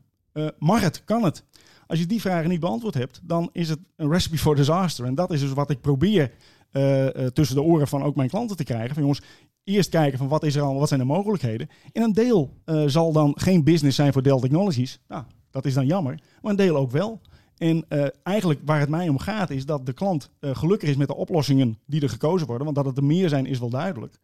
mag 0.57 0.81
het? 0.81 1.03
Kan 1.03 1.23
het? 1.23 1.43
Als 1.87 1.99
je 1.99 2.05
die 2.05 2.21
vragen 2.21 2.49
niet 2.49 2.59
beantwoord 2.59 2.93
hebt, 2.93 3.19
dan 3.23 3.49
is 3.51 3.69
het 3.69 3.79
een 3.95 4.11
recipe 4.11 4.37
for 4.37 4.55
disaster. 4.55 5.05
En 5.05 5.15
dat 5.15 5.31
is 5.31 5.39
dus 5.39 5.53
wat 5.53 5.69
ik 5.69 5.81
probeer 5.81 6.31
uh, 6.71 7.05
tussen 7.07 7.55
de 7.55 7.61
oren 7.61 7.87
van 7.87 8.03
ook 8.03 8.15
mijn 8.15 8.29
klanten 8.29 8.57
te 8.57 8.63
krijgen. 8.63 8.93
Van 8.93 9.01
jongens, 9.01 9.21
eerst 9.63 9.89
kijken 9.89 10.17
van 10.17 10.27
wat 10.27 10.43
is 10.43 10.55
er 10.55 10.61
al, 10.61 10.79
wat 10.79 10.87
zijn 10.87 10.99
de 10.99 11.05
mogelijkheden. 11.05 11.69
En 11.91 12.01
een 12.01 12.13
deel 12.13 12.57
uh, 12.65 12.83
zal 12.87 13.11
dan 13.11 13.33
geen 13.35 13.63
business 13.63 13.95
zijn 13.95 14.13
voor 14.13 14.23
Dell 14.23 14.39
Technologies. 14.39 14.99
Nou, 15.07 15.23
dat 15.49 15.65
is 15.65 15.73
dan 15.73 15.85
jammer. 15.85 16.21
Maar 16.41 16.51
een 16.51 16.57
deel 16.57 16.75
ook 16.75 16.91
wel. 16.91 17.21
En 17.57 17.85
eigenlijk 18.23 18.59
waar 18.65 18.79
het 18.79 18.89
mij 18.89 19.09
om 19.09 19.19
gaat 19.19 19.49
is 19.49 19.65
dat 19.65 19.85
de 19.85 19.93
klant 19.93 20.29
gelukkig 20.41 20.89
is 20.89 20.95
met 20.95 21.07
de 21.07 21.15
oplossingen 21.15 21.79
die 21.85 22.01
er 22.01 22.09
gekozen 22.09 22.47
worden. 22.47 22.65
Want 22.65 22.77
dat 22.77 22.85
het 22.85 22.97
er 22.97 23.03
meer 23.03 23.29
zijn 23.29 23.45
is 23.45 23.59
wel 23.59 23.69
duidelijk. 23.69 24.17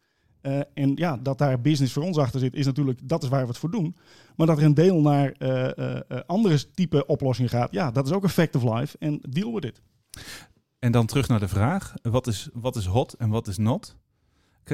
en 0.74 0.92
ja, 0.94 1.16
dat 1.16 1.38
daar 1.38 1.60
business 1.60 1.92
voor 1.92 2.02
ons 2.02 2.16
achter 2.16 2.40
zit, 2.40 2.54
is 2.54 2.66
natuurlijk, 2.66 3.08
dat 3.08 3.22
is 3.22 3.28
waar 3.28 3.42
we 3.42 3.48
het 3.48 3.58
voor 3.58 3.70
doen. 3.70 3.96
Maar 4.36 4.46
dat 4.46 4.58
er 4.58 4.64
een 4.64 4.74
deel 4.74 5.00
naar 5.00 5.36
andere 6.26 6.70
type 6.74 7.06
oplossingen 7.06 7.50
gaat, 7.50 7.72
ja, 7.72 7.90
dat 7.90 8.06
is 8.06 8.12
ook 8.12 8.22
een 8.22 8.28
fact 8.28 8.56
of 8.56 8.62
life. 8.62 8.96
En 8.98 9.20
deal 9.28 9.54
with 9.54 9.64
it. 9.64 9.82
En 10.78 10.92
dan 10.92 11.06
terug 11.06 11.28
naar 11.28 11.40
de 11.40 11.48
vraag: 11.48 11.94
wat 12.02 12.26
is, 12.26 12.48
wat 12.52 12.76
is 12.76 12.86
hot 12.86 13.12
en 13.12 13.28
wat 13.28 13.46
is 13.46 13.58
not? 13.58 13.96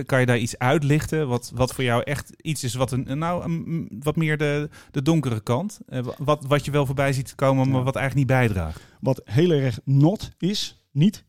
Kan 0.03 0.21
je 0.21 0.27
daar 0.27 0.39
iets 0.39 0.59
uitlichten? 0.59 1.29
Wat, 1.29 1.53
wat 1.55 1.75
voor 1.75 1.85
jou 1.85 2.03
echt 2.03 2.33
iets 2.37 2.65
is 2.65 2.75
wat, 2.75 2.93
een, 2.93 3.19
nou, 3.19 3.45
een, 3.45 3.91
wat 3.99 4.17
meer 4.17 4.39
de, 4.39 4.69
de 4.91 5.03
donkere 5.03 5.41
kant? 5.41 5.81
Eh, 5.87 6.07
wat, 6.19 6.45
wat 6.47 6.65
je 6.65 6.71
wel 6.71 6.87
voorbij 6.87 7.13
ziet 7.13 7.35
komen, 7.35 7.69
maar 7.69 7.83
wat 7.83 7.97
eigenlijk 7.97 8.29
niet 8.29 8.39
bijdraagt? 8.39 8.81
Wat 9.01 9.21
heel 9.25 9.51
erg 9.51 9.81
not 9.85 10.31
is, 10.39 10.85
niet, 10.93 11.25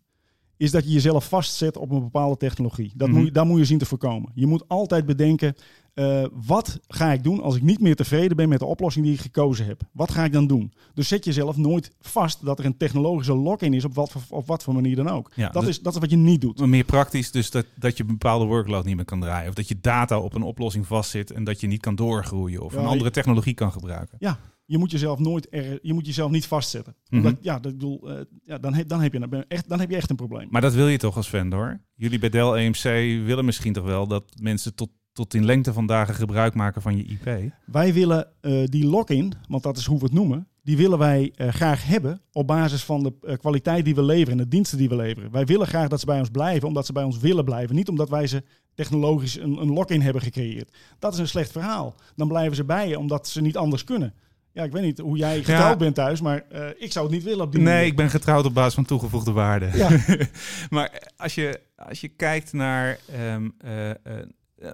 is 0.58 0.72
dat 0.72 0.84
je 0.84 0.92
jezelf 0.92 1.28
vastzet 1.28 1.78
op 1.78 1.92
een 1.92 2.00
bepaalde 2.00 2.38
technologie. 2.38 2.92
Dat 2.96 3.08
mm 3.08 3.14
moet, 3.16 3.34
daar 3.34 3.46
moet 3.46 3.60
je 3.60 3.66
zien 3.66 3.78
te 3.78 3.86
voorkomen. 3.86 4.32
Je 4.36 4.48
moet 4.48 4.64
altijd 4.68 5.06
bedenken, 5.06 5.56
uh, 5.96 6.25
wat 6.46 6.80
ga 6.88 7.12
ik 7.12 7.24
doen 7.24 7.42
als 7.42 7.56
ik 7.56 7.62
niet 7.62 7.80
meer 7.80 7.96
tevreden 7.96 8.38
ben 8.38 8.50
met 8.50 8.60
de 8.60 8.66
oplossing 8.66 9.06
die 9.06 9.14
ik 9.14 9.20
gekozen 9.20 9.66
heb? 9.66 9.82
Wat 9.92 10.12
ga 10.12 10.24
ik 10.24 10.34
dan 10.34 10.48
doen? 10.48 10.74
Dus 10.94 11.08
zet 11.08 11.25
jezelf 11.25 11.58
nooit 11.58 11.92
vast 12.00 12.46
dat 12.46 12.60
er 12.60 12.66
een 12.66 12.78
technologische 12.78 13.36
lock-in 13.36 13.74
is 13.74 13.86
op 13.86 13.94
wat, 13.94 14.12
voor, 14.12 14.22
op 14.30 14.48
wat 14.48 14.64
voor 14.64 14.74
manier 14.74 14.96
dan 14.96 15.08
ook. 15.08 15.32
Ja, 15.36 15.50
dat, 15.50 15.62
dus, 15.62 15.72
is, 15.72 15.82
dat 15.82 15.94
is 15.94 16.00
wat 16.00 16.10
je 16.10 16.16
niet 16.16 16.42
doet. 16.42 16.66
Meer 16.66 16.84
praktisch, 16.84 17.32
dus 17.32 17.52
dat, 17.52 17.66
dat 17.75 17.98
je 17.98 18.04
een 18.04 18.10
bepaalde 18.10 18.46
workload 18.46 18.86
niet 18.86 18.96
meer 18.96 19.06
kan 19.06 19.20
draaien. 19.20 19.50
Of 19.50 19.56
dat 19.56 19.68
je 19.68 19.80
data 19.82 20.20
op 20.20 20.34
een 20.34 20.44
oplossing 20.44 20.88
vastzit 20.88 21.32
en 21.32 21.44
dat 21.44 21.62
je 21.62 21.68
niet 21.68 21.82
kan 21.82 21.96
doorgroeien 21.96 22.62
of 22.62 22.74
ja, 22.74 22.80
een 22.80 22.86
andere 22.86 23.12
technologie 23.12 23.54
kan 23.54 23.72
gebruiken. 23.72 24.18
Ja, 24.20 24.40
je 24.66 24.78
moet 24.78 24.92
jezelf 24.92 25.20
nooit 25.20 25.48
er, 25.50 25.80
je 25.82 25.94
moet 25.94 26.06
jezelf 26.06 26.32
niet 26.32 26.48
vastzetten. 26.48 26.96
Mm 26.96 27.04
-hmm. 27.10 27.28
Omdat, 27.28 27.44
ja, 27.44 27.60
dat 27.60 27.72
bedoel, 27.72 28.12
uh, 28.12 28.22
ja, 28.44 28.58
dan, 28.58 28.74
heb, 28.74 28.88
dan, 28.88 29.02
heb 29.02 29.14
je, 29.14 29.46
echt, 29.48 29.70
dan 29.70 29.80
heb 29.80 29.90
je 29.90 29.96
echt 29.96 30.10
een 30.10 30.16
probleem. 30.16 30.48
Maar 30.50 30.62
dat 30.62 30.74
wil 30.74 30.88
je 30.88 30.98
toch 30.98 31.16
als 31.16 31.30
vendor? 31.30 31.82
Jullie 31.96 32.20
bij 32.20 32.30
Dell 32.30 32.54
EMC 32.54 32.84
willen 33.25 33.46
misschien 33.46 33.74
toch 33.74 33.86
wel 33.86 34.08
dat 34.08 34.24
mensen 34.40 34.75
tot 34.75 34.90
tot 35.16 35.34
in 35.34 35.46
lengte 35.46 35.74
van 35.74 35.86
dagen 35.86 36.16
gebruik 36.16 36.54
maken 36.54 36.82
van 36.82 36.98
je 36.98 37.04
IP. 37.04 37.54
Wij 37.66 37.94
willen 37.94 38.28
uh, 38.42 38.66
die 38.66 38.86
lock-in, 38.86 39.34
want 39.48 39.64
dat 39.64 39.78
is 39.78 39.86
hoe 39.86 39.98
we 39.98 40.06
het 40.06 40.14
noemen, 40.14 40.48
die 40.64 40.78
willen 40.78 40.98
wij 40.98 41.34
uh, 41.38 41.48
graag 41.48 41.86
hebben 41.86 42.22
op 42.32 42.48
basis 42.48 42.84
van 42.84 43.04
de 43.04 43.14
uh, 43.22 43.36
kwaliteit 43.36 43.86
die 43.86 43.96
we 43.96 44.04
leveren 44.04 44.32
en 44.32 44.38
de 44.38 44.48
diensten 44.48 44.78
die 44.78 44.90
we 44.90 44.96
leveren. 44.96 45.32
Wij 45.32 45.46
willen 45.46 45.68
graag 45.68 45.88
dat 45.88 46.00
ze 46.00 46.06
bij 46.06 46.20
ons 46.20 46.30
blijven, 46.30 46.68
omdat 46.68 46.86
ze 46.86 46.94
bij 46.94 47.04
ons 47.04 47.20
willen 47.20 47.46
blijven. 47.46 47.76
Niet 47.76 47.90
omdat 47.90 48.10
wij 48.10 48.28
ze 48.28 48.44
technologisch 48.74 49.40
een, 49.40 49.58
een 49.58 49.72
lock-in 49.74 50.02
hebben 50.02 50.22
gecreëerd. 50.22 50.78
Dat 51.00 51.14
is 51.14 51.20
een 51.20 51.28
slecht 51.28 51.52
verhaal. 51.52 51.96
Dan 52.16 52.28
blijven 52.28 52.56
ze 52.56 52.64
bij 52.64 52.88
je 52.88 53.00
omdat 53.00 53.28
ze 53.28 53.42
niet 53.42 53.58
anders 53.58 53.84
kunnen. 53.84 54.14
Ja, 54.52 54.64
ik 54.64 54.72
weet 54.72 54.84
niet 54.84 55.00
hoe 55.00 55.18
jij 55.18 55.44
getrouwd 55.44 55.78
bent 55.78 55.96
thuis, 55.96 56.22
maar 56.22 56.44
uh, 56.52 56.68
ik 56.78 56.92
zou 56.92 57.06
het 57.06 57.16
niet 57.16 57.24
willen 57.24 57.46
op 57.46 57.52
die 57.52 57.62
Nee, 57.62 57.74
manier. 57.74 57.88
ik 57.88 57.96
ben 57.96 58.10
getrouwd 58.10 58.46
op 58.46 58.54
basis 58.54 58.74
van 58.74 58.86
toegevoegde 58.86 59.32
waarde. 59.32 59.70
Ja. 59.74 59.90
maar 60.76 61.02
als 61.18 61.36
je, 61.36 61.62
als 61.76 62.02
je 62.02 62.08
kijkt 62.08 62.54
naar 62.54 63.00
ehm, 63.12 63.50
eh, 63.58 63.90
eh, 63.90 63.96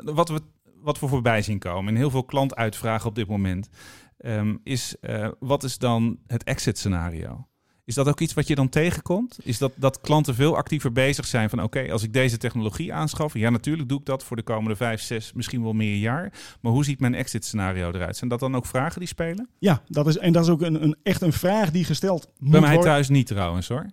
wat, 0.03 0.29
we, 0.29 0.41
wat 0.75 0.99
we 0.99 1.07
voorbij 1.07 1.41
zien 1.41 1.59
komen... 1.59 1.93
en 1.93 1.99
heel 1.99 2.09
veel 2.09 2.23
klantuitvragen 2.23 3.09
op 3.09 3.15
dit 3.15 3.27
moment... 3.27 3.69
ehm, 4.17 4.55
is 4.63 4.95
eh, 4.99 5.27
wat 5.39 5.63
is 5.63 5.77
dan 5.77 6.19
het 6.27 6.43
exit 6.43 6.77
scenario? 6.77 7.45
Is 7.85 7.97
dat 7.97 8.07
ook 8.07 8.19
iets 8.19 8.33
wat 8.33 8.47
je 8.47 8.55
dan 8.55 8.69
tegenkomt? 8.69 9.37
Is 9.43 9.57
dat, 9.57 9.71
dat 9.75 10.01
klanten 10.01 10.35
veel 10.35 10.55
actiever 10.55 10.91
bezig 10.91 11.25
zijn 11.25 11.49
van... 11.49 11.63
oké, 11.63 11.91
als 11.91 12.03
ik 12.03 12.13
deze 12.13 12.37
technologie 12.37 12.93
aanschaf... 12.93 13.33
ja, 13.33 13.49
natuurlijk 13.49 13.89
doe 13.89 13.99
ik 13.99 14.05
dat 14.05 14.23
voor 14.23 14.35
de 14.35 14.43
komende 14.43 14.75
vijf, 14.75 15.01
zes, 15.01 15.33
misschien 15.33 15.63
wel 15.63 15.73
meer 15.73 15.97
jaar. 15.97 16.33
Maar 16.61 16.71
hoe 16.71 16.83
ziet 16.83 16.99
mijn 16.99 17.15
exit 17.15 17.45
scenario 17.45 17.91
eruit? 17.91 18.17
Zijn 18.17 18.29
dat 18.29 18.39
dan 18.39 18.55
ook 18.55 18.65
vragen 18.65 18.99
die 18.99 19.07
spelen? 19.07 19.49
Ja, 19.59 19.81
dat 19.87 20.07
is, 20.07 20.17
en 20.17 20.33
dat 20.33 20.43
is 20.43 20.49
ook 20.49 20.61
een, 20.61 20.83
een, 20.83 20.95
echt 21.03 21.21
een 21.21 21.33
vraag 21.33 21.71
die 21.71 21.85
gesteld 21.85 22.31
moet 22.37 22.51
Bij 22.51 22.59
mij 22.59 22.73
worden. 22.73 22.91
thuis 22.91 23.09
niet 23.09 23.27
trouwens 23.27 23.67
hoor. 23.67 23.85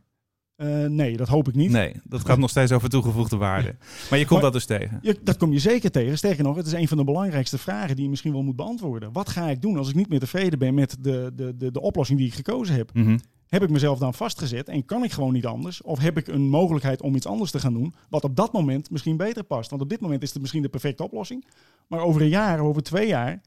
Eh, 0.58 0.84
nee, 0.84 1.16
dat 1.16 1.28
hoop 1.28 1.48
ik 1.48 1.54
niet. 1.54 1.70
Nee, 1.70 1.94
dat 2.04 2.24
gaat 2.24 2.38
nog 2.38 2.50
steeds 2.50 2.72
over 2.72 2.88
toegevoegde 2.88 3.36
waarde. 3.36 3.76
Maar 4.10 4.18
je 4.18 4.24
komt 4.26 4.30
Maar- 4.42 4.50
dat 4.50 4.52
dus 4.52 4.64
tegen. 4.64 4.98
Je, 5.02 5.18
dat 5.22 5.36
kom 5.36 5.52
je 5.52 5.58
zeker 5.58 5.90
tegen. 5.90 6.18
Sterker 6.18 6.44
nog, 6.44 6.56
het 6.56 6.66
is 6.66 6.72
een 6.72 6.88
van 6.88 6.96
de 6.96 7.04
belangrijkste 7.04 7.58
vragen 7.58 7.94
die 7.94 8.04
je 8.04 8.10
misschien 8.10 8.32
wel 8.32 8.42
moet 8.42 8.56
beantwoorden. 8.56 9.12
Wat 9.12 9.28
ga 9.28 9.48
ik 9.50 9.60
doen 9.60 9.76
als 9.76 9.88
ik 9.88 9.94
niet 9.94 10.08
meer 10.08 10.18
tevreden 10.18 10.58
ben 10.58 10.74
met 10.74 10.96
de, 11.00 11.32
de, 11.34 11.56
de, 11.56 11.70
de 11.70 11.80
oplossing 11.80 12.18
die 12.18 12.28
ik 12.28 12.34
gekozen 12.34 12.74
heb? 12.74 12.90
Mhm. 12.94 13.18
Heb 13.46 13.62
ik 13.62 13.70
mezelf 13.70 13.98
dan 13.98 14.14
vastgezet 14.14 14.68
en 14.68 14.84
kan 14.84 15.04
ik 15.04 15.12
gewoon 15.12 15.32
niet 15.32 15.46
anders? 15.46 15.82
Of 15.82 15.98
heb 15.98 16.18
ik 16.18 16.26
een 16.28 16.48
mogelijkheid 16.48 17.02
om 17.02 17.14
iets 17.14 17.26
anders 17.26 17.50
te 17.50 17.60
gaan 17.60 17.72
doen, 17.72 17.94
wat 18.08 18.24
op 18.24 18.36
dat 18.36 18.52
moment 18.52 18.90
misschien 18.90 19.16
beter 19.16 19.42
past? 19.44 19.70
Want 19.70 19.82
op 19.82 19.88
dit 19.88 20.00
moment 20.00 20.22
is 20.22 20.32
het 20.32 20.40
misschien 20.40 20.62
de 20.62 20.68
perfecte 20.68 21.02
oplossing. 21.04 21.44
Maar 21.88 22.00
over 22.00 22.20
een 22.22 22.28
jaar, 22.28 22.58
over 22.60 22.82
twee 22.82 23.06
jaar, 23.06 23.40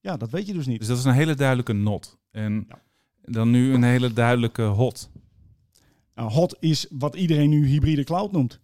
ja, 0.00 0.16
dat 0.16 0.30
weet 0.30 0.46
je 0.46 0.52
dus 0.52 0.66
niet. 0.66 0.78
Dus 0.78 0.88
dat 0.88 0.98
is 0.98 1.04
een 1.04 1.12
hele 1.12 1.34
duidelijke 1.34 1.72
not. 1.72 2.18
En 2.30 2.64
Ja. 2.68 2.78
dan 3.22 3.50
nu 3.50 3.74
een 3.74 3.82
hele 3.82 4.12
duidelijke 4.12 4.62
hot. 4.62 5.10
Nou, 6.18 6.30
hot 6.30 6.56
is 6.60 6.86
wat 6.90 7.16
iedereen 7.16 7.50
nu 7.50 7.66
hybride 7.66 8.04
cloud 8.04 8.32
noemt. 8.32 8.60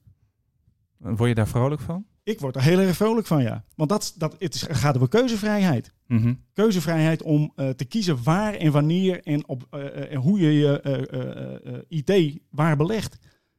Word 0.98 1.28
je 1.28 1.34
daar 1.34 1.48
vrolijk 1.48 1.80
van? 1.80 2.06
Ik 2.22 2.40
word 2.40 2.56
er 2.56 2.62
heel 2.62 2.78
erg 2.78 2.96
vrolijk 2.96 3.26
van, 3.26 3.42
ja. 3.42 3.64
Want 3.76 3.88
dat, 3.88 4.14
dat, 4.16 4.36
het 4.38 4.54
is, 4.54 4.66
gaat 4.70 4.96
over 4.96 5.08
keuzevrijheid. 5.08 5.92
Mhm. 6.06 6.34
keuzevrijheid 6.52 7.22
om 7.22 7.52
eh, 7.56 7.68
te 7.68 7.84
kiezen 7.84 8.22
waar 8.22 8.54
en 8.54 8.72
wanneer 8.72 9.22
en, 9.22 9.48
op, 9.48 9.66
eh, 9.70 9.86
eh, 9.86 10.12
en 10.12 10.18
hoe 10.18 10.38
je 10.38 10.52
je 10.52 10.80
eh, 10.80 11.20
eh, 11.20 11.74
eh, 11.74 11.82
IT 11.88 12.38
waar 12.50 12.76
belegt. 12.76 13.18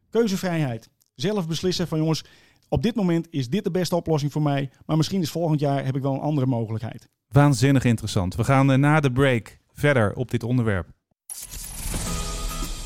Keuzevrijheid. 0.09 0.89
Zelf 1.13 1.47
beslissen 1.47 1.87
van 1.87 1.97
jongens, 1.97 2.23
op 2.69 2.83
dit 2.83 2.95
moment 2.95 3.27
is 3.29 3.49
dit 3.49 3.63
de 3.63 3.71
beste 3.71 3.95
oplossing 3.95 4.31
voor 4.31 4.41
mij. 4.41 4.69
Maar 4.85 4.97
misschien 4.97 5.21
is 5.21 5.31
volgend 5.31 5.59
jaar 5.59 5.85
heb 5.85 5.95
ik 5.95 6.01
wel 6.01 6.13
een 6.13 6.19
andere 6.19 6.47
mogelijkheid. 6.47 7.09
Waanzinnig 7.27 7.83
interessant. 7.83 8.35
We 8.35 8.43
gaan 8.43 8.71
eh, 8.71 8.77
na 8.77 8.99
de 8.99 9.11
break 9.11 9.59
verder 9.73 10.13
op 10.13 10.31
dit 10.31 10.43
onderwerp. 10.43 10.87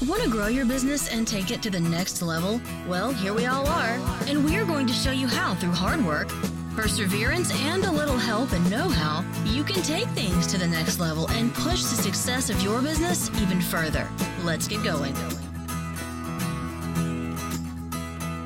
Want 0.08 0.24
to 0.24 0.30
grow 0.30 0.48
your 0.48 0.66
business 0.66 1.10
and 1.10 1.28
take 1.28 1.52
it 1.52 1.62
to 1.62 1.70
the 1.70 1.80
next 1.80 2.22
level? 2.22 2.62
Well, 2.88 3.12
here 3.12 3.34
we 3.34 3.48
all 3.48 3.68
are, 3.68 4.00
and 4.28 4.46
we're 4.46 4.64
going 4.64 4.88
to 4.88 4.94
show 4.94 5.12
you 5.12 5.28
how 5.28 5.56
through 5.56 5.74
hard 5.74 6.06
work, 6.06 6.30
perseverance, 6.74 7.52
and 7.66 7.84
a 7.84 7.92
little 7.92 8.18
help 8.18 8.54
and 8.54 8.70
know 8.72 8.88
how 8.88 9.26
you 9.44 9.62
can 9.62 9.82
take 9.84 10.08
things 10.16 10.48
to 10.48 10.58
the 10.58 10.68
next 10.68 11.00
level 11.00 11.28
and 11.32 11.54
push 11.54 11.84
the 11.84 12.02
success 12.02 12.50
of 12.50 12.62
your 12.64 12.82
business 12.82 13.30
even 13.42 13.60
further. 13.60 14.08
Let's 14.46 14.70
get 14.70 14.84
going. 14.84 15.16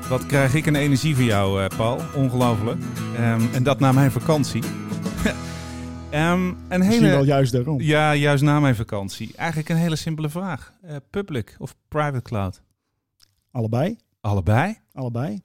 Wat 0.08 0.26
krijg 0.26 0.54
ik 0.54 0.66
een 0.66 0.76
energie 0.76 1.14
van 1.14 1.24
jou, 1.24 1.62
eh, 1.62 1.76
Paul? 1.76 2.00
Ongelooflijk. 2.14 2.82
Ehm, 3.16 3.42
en 3.52 3.62
dat 3.62 3.80
na 3.80 3.92
mijn 3.92 4.10
vakantie. 4.10 4.62
Een 6.14 6.56
Misschien 6.68 7.00
wel 7.00 7.10
hele... 7.10 7.26
juist 7.26 7.52
daarom. 7.52 7.80
Ja, 7.80 8.14
juist 8.14 8.42
na 8.42 8.60
mijn 8.60 8.76
vakantie. 8.76 9.32
Eigenlijk 9.36 9.68
een 9.68 9.76
hele 9.76 9.96
simpele 9.96 10.28
vraag. 10.28 10.72
Eh, 10.82 10.96
public 11.10 11.56
of 11.58 11.76
private 11.88 12.22
cloud? 12.22 12.62
Allebei. 13.50 13.96
Allebei? 14.20 14.78
Allebei. 14.92 15.40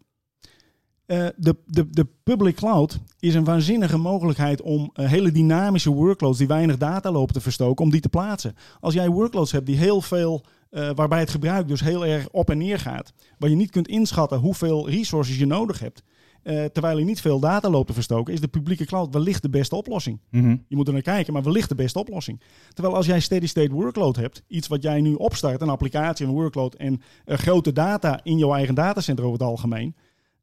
Eh, 1.05 1.27
de, 1.35 1.55
de, 1.65 1.89
de 1.89 2.07
public 2.23 2.55
cloud 2.55 2.99
is 3.19 3.35
een 3.35 3.43
waanzinnige 3.43 3.97
mogelijkheid 3.97 4.61
om 4.61 4.89
eh, 4.93 5.09
hele 5.09 5.31
dynamische 5.31 5.89
workloads 5.89 6.38
die 6.38 6.47
weinig 6.47 6.77
data 6.77 7.11
lopen 7.11 7.33
te 7.33 7.41
verstoken, 7.41 7.85
om 7.85 7.91
die 7.91 8.01
te 8.01 8.09
plaatsen. 8.09 8.55
Als 8.79 8.93
jij 8.93 9.09
workloads 9.09 9.51
hebt 9.51 9.65
die 9.65 9.77
heel 9.77 10.01
veel, 10.01 10.45
waarbij 10.69 11.19
het 11.19 11.29
gebruik 11.29 11.67
dus 11.67 11.81
heel 11.81 12.05
erg 12.05 12.29
op 12.29 12.49
en 12.49 12.57
neer 12.57 12.79
gaat, 12.79 13.13
waar 13.38 13.49
je 13.49 13.55
niet 13.55 13.71
kunt 13.71 13.88
inschatten 13.88 14.39
hoeveel 14.39 14.89
resources 14.89 15.38
je 15.38 15.45
nodig 15.45 15.79
hebt, 15.79 16.03
eh, 16.43 16.65
terwijl 16.65 16.98
je 16.98 17.05
niet 17.05 17.22
veel 17.22 17.39
data 17.39 17.69
loopt 17.69 17.88
te 17.88 17.93
verstoken, 17.93 18.34
is 18.34 18.41
de 18.41 18.48
publieke 18.48 18.86
cloud 18.86 19.13
wellicht 19.13 19.41
de 19.41 19.50
beste 19.50 19.75
oplossing. 19.75 20.19
Mhm. 20.31 20.55
Je 20.67 20.75
moet 20.75 20.88
er 20.88 20.93
naar 20.93 21.01
kijken, 21.01 21.34
maar 21.34 21.43
wellicht 21.43 21.69
de 21.69 21.75
beste 21.75 22.00
oplossing. 22.00 22.41
Terwijl 22.74 22.96
als 22.96 23.05
jij 23.05 23.19
steady 23.19 23.48
state 23.48 23.72
workload 23.72 24.15
hebt, 24.15 24.43
iets 24.48 24.67
wat 24.67 24.84
jij 24.84 25.01
nu 25.01 25.13
opstart, 25.13 25.62
een 25.62 25.69
applicatie, 25.69 26.25
een 26.25 26.31
workload 26.31 26.75
en 26.75 27.01
eh, 27.25 27.38
grote 27.38 27.72
data 27.72 28.19
in 28.24 28.38
jouw 28.38 28.53
eigen 28.53 28.75
datacenter 28.75 29.25
over 29.25 29.39
het 29.39 29.48
algemeen. 29.48 29.96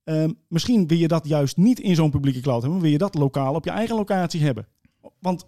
ehm, 0.04 0.30
misschien 0.48 0.86
wil 0.86 0.98
je 0.98 1.08
dat 1.08 1.28
juist 1.28 1.56
niet 1.56 1.80
in 1.80 1.94
zo'n 1.94 2.10
publieke 2.10 2.40
cloud 2.40 2.60
hebben, 2.62 2.72
maar 2.72 2.82
wil 2.88 2.92
je 2.92 3.04
dat 3.04 3.14
lokaal 3.14 3.54
op 3.54 3.64
je 3.64 3.70
eigen 3.70 3.96
locatie 3.96 4.42
hebben. 4.42 4.66
Want 5.20 5.46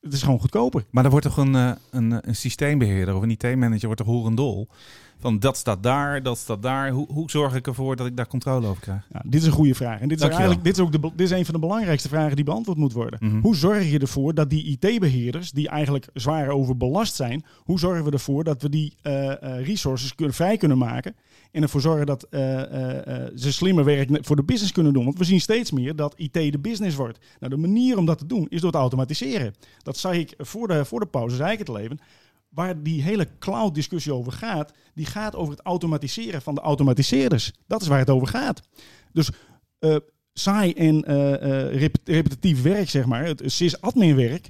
het 0.00 0.12
is 0.12 0.22
gewoon 0.22 0.40
goedkoper. 0.40 0.84
Maar 0.90 1.04
er 1.04 1.10
wordt 1.10 1.26
toch 1.26 1.36
een, 1.36 1.54
eh, 1.54 1.72
een, 1.90 2.28
een 2.28 2.36
systeembeheerder 2.36 3.14
of 3.14 3.22
een 3.22 3.30
IT-manager 3.30 3.86
wordt 3.86 4.00
toch 4.00 4.06
horendol? 4.14 4.68
Van 5.18 5.38
dat 5.38 5.56
staat 5.56 5.82
daar, 5.82 6.22
dat 6.22 6.38
staat 6.38 6.62
daar. 6.62 6.90
Hoe, 6.90 7.12
hoe 7.12 7.30
zorg 7.30 7.54
ik 7.54 7.66
ervoor 7.66 7.96
dat 7.96 8.06
ik 8.06 8.16
daar 8.16 8.26
controle 8.26 8.66
over 8.66 8.82
krijg? 8.82 9.06
Ja, 9.12 9.22
dit 9.24 9.40
is 9.40 9.46
een 9.46 9.52
goede 9.52 9.74
vraag. 9.74 10.00
En 10.00 10.08
dit 10.08 10.16
is, 10.16 10.22
Dankjewel. 10.22 10.38
eigenlijk, 10.38 10.64
dit 10.64 10.76
is 10.76 10.82
ook 10.82 11.02
de, 11.02 11.16
dit 11.16 11.30
is 11.30 11.38
een 11.38 11.44
van 11.44 11.54
de 11.54 11.60
belangrijkste 11.60 12.08
vragen 12.08 12.36
die 12.36 12.44
beantwoord 12.44 12.78
moet 12.78 12.92
worden. 12.92 13.18
Mhm. 13.22 13.40
Hoe 13.40 13.56
zorg 13.56 13.90
je 13.90 13.98
ervoor 13.98 14.34
dat 14.34 14.50
die 14.50 14.64
IT-beheerders, 14.64 15.50
die 15.50 15.68
eigenlijk 15.68 16.08
zwaar 16.14 16.48
overbelast 16.48 17.14
zijn, 17.14 17.44
hoe 17.58 17.78
zorgen 17.78 18.04
we 18.04 18.10
ervoor 18.10 18.44
dat 18.44 18.62
we 18.62 18.68
die 18.68 18.94
eh, 19.02 19.42
eh, 19.42 19.66
resources 19.66 20.14
kunnen, 20.14 20.34
vrij 20.34 20.56
kunnen 20.56 20.78
maken 20.78 21.16
en 21.52 21.62
ervoor 21.62 21.80
zorgen 21.80 22.06
dat 22.06 22.22
eh, 22.22 22.40
ze 23.34 23.52
slimmer 23.52 23.84
werk 23.84 24.18
voor 24.20 24.36
de 24.36 24.44
business 24.44 24.72
kunnen 24.72 24.92
doen? 24.92 25.04
Want 25.04 25.18
we 25.18 25.24
zien 25.24 25.40
steeds 25.40 25.70
meer 25.70 25.96
dat 25.96 26.14
IT 26.16 26.32
de 26.32 26.58
business 26.58 26.96
wordt. 26.96 27.18
Nou, 27.40 27.54
de 27.54 27.60
manier 27.60 27.98
om 27.98 28.06
dat 28.06 28.18
te 28.18 28.26
doen 28.26 28.46
is 28.48 28.60
door 28.60 28.72
te 28.72 28.78
automatiseren. 28.78 29.54
Dat 29.82 29.96
zei 29.96 30.20
ik 30.20 30.34
voor 30.38 30.68
de, 30.68 30.84
voor 30.84 31.00
de 31.00 31.06
pauze, 31.06 31.36
zei 31.36 31.52
ik 31.52 31.58
het 31.58 31.68
al 31.68 31.78
even. 31.78 31.98
Waar 32.56 32.82
die 32.82 33.02
hele 33.02 33.28
cloud-discussie 33.38 34.12
over 34.14 34.32
gaat, 34.32 34.72
die 34.94 35.06
gaat 35.06 35.36
over 35.36 35.52
het 35.52 35.62
automatiseren 35.66 36.42
van 36.42 36.54
de 36.54 36.60
automatiseerders. 36.60 37.52
Dat 37.66 37.82
is 37.82 37.88
waar 37.88 37.98
het 37.98 38.10
over 38.10 38.26
gaat. 38.28 38.62
Dus 39.12 39.30
eh, 39.78 39.96
saai 40.32 40.72
en 40.72 41.04
eh, 41.04 41.34
eh, 41.34 41.78
rep- 41.80 41.96
repetitief 42.04 42.62
werk, 42.62 42.90
zeg 42.90 43.06
maar, 43.06 43.24
het 43.24 43.42
sys-admin-werk, 43.44 44.48